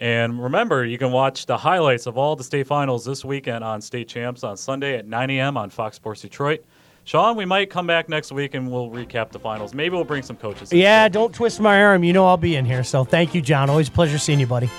And 0.00 0.42
remember, 0.42 0.84
you 0.84 0.98
can 0.98 1.12
watch 1.12 1.46
the 1.46 1.56
highlights 1.56 2.06
of 2.06 2.18
all 2.18 2.34
the 2.34 2.44
state 2.44 2.66
finals 2.66 3.04
this 3.04 3.24
weekend 3.24 3.62
on 3.62 3.80
State 3.80 4.08
Champs 4.08 4.42
on 4.42 4.56
Sunday 4.56 4.96
at 4.96 5.06
9 5.06 5.30
a.m. 5.30 5.56
on 5.56 5.70
Fox 5.70 5.96
Sports 5.96 6.22
Detroit. 6.22 6.64
Sean, 7.04 7.36
we 7.36 7.44
might 7.44 7.68
come 7.68 7.86
back 7.86 8.08
next 8.08 8.32
week 8.32 8.54
and 8.54 8.70
we'll 8.70 8.88
recap 8.88 9.30
the 9.30 9.38
finals. 9.38 9.74
Maybe 9.74 9.94
we'll 9.94 10.04
bring 10.04 10.22
some 10.22 10.36
coaches. 10.36 10.72
Yeah, 10.72 11.06
don't 11.08 11.34
twist 11.34 11.60
my 11.60 11.82
arm. 11.82 12.02
You 12.02 12.14
know 12.14 12.26
I'll 12.26 12.38
be 12.38 12.56
in 12.56 12.64
here. 12.64 12.82
So 12.82 13.04
thank 13.04 13.34
you, 13.34 13.42
John. 13.42 13.68
Always 13.68 13.88
a 13.88 13.92
pleasure 13.92 14.18
seeing 14.18 14.40
you, 14.40 14.46
buddy. 14.46 14.70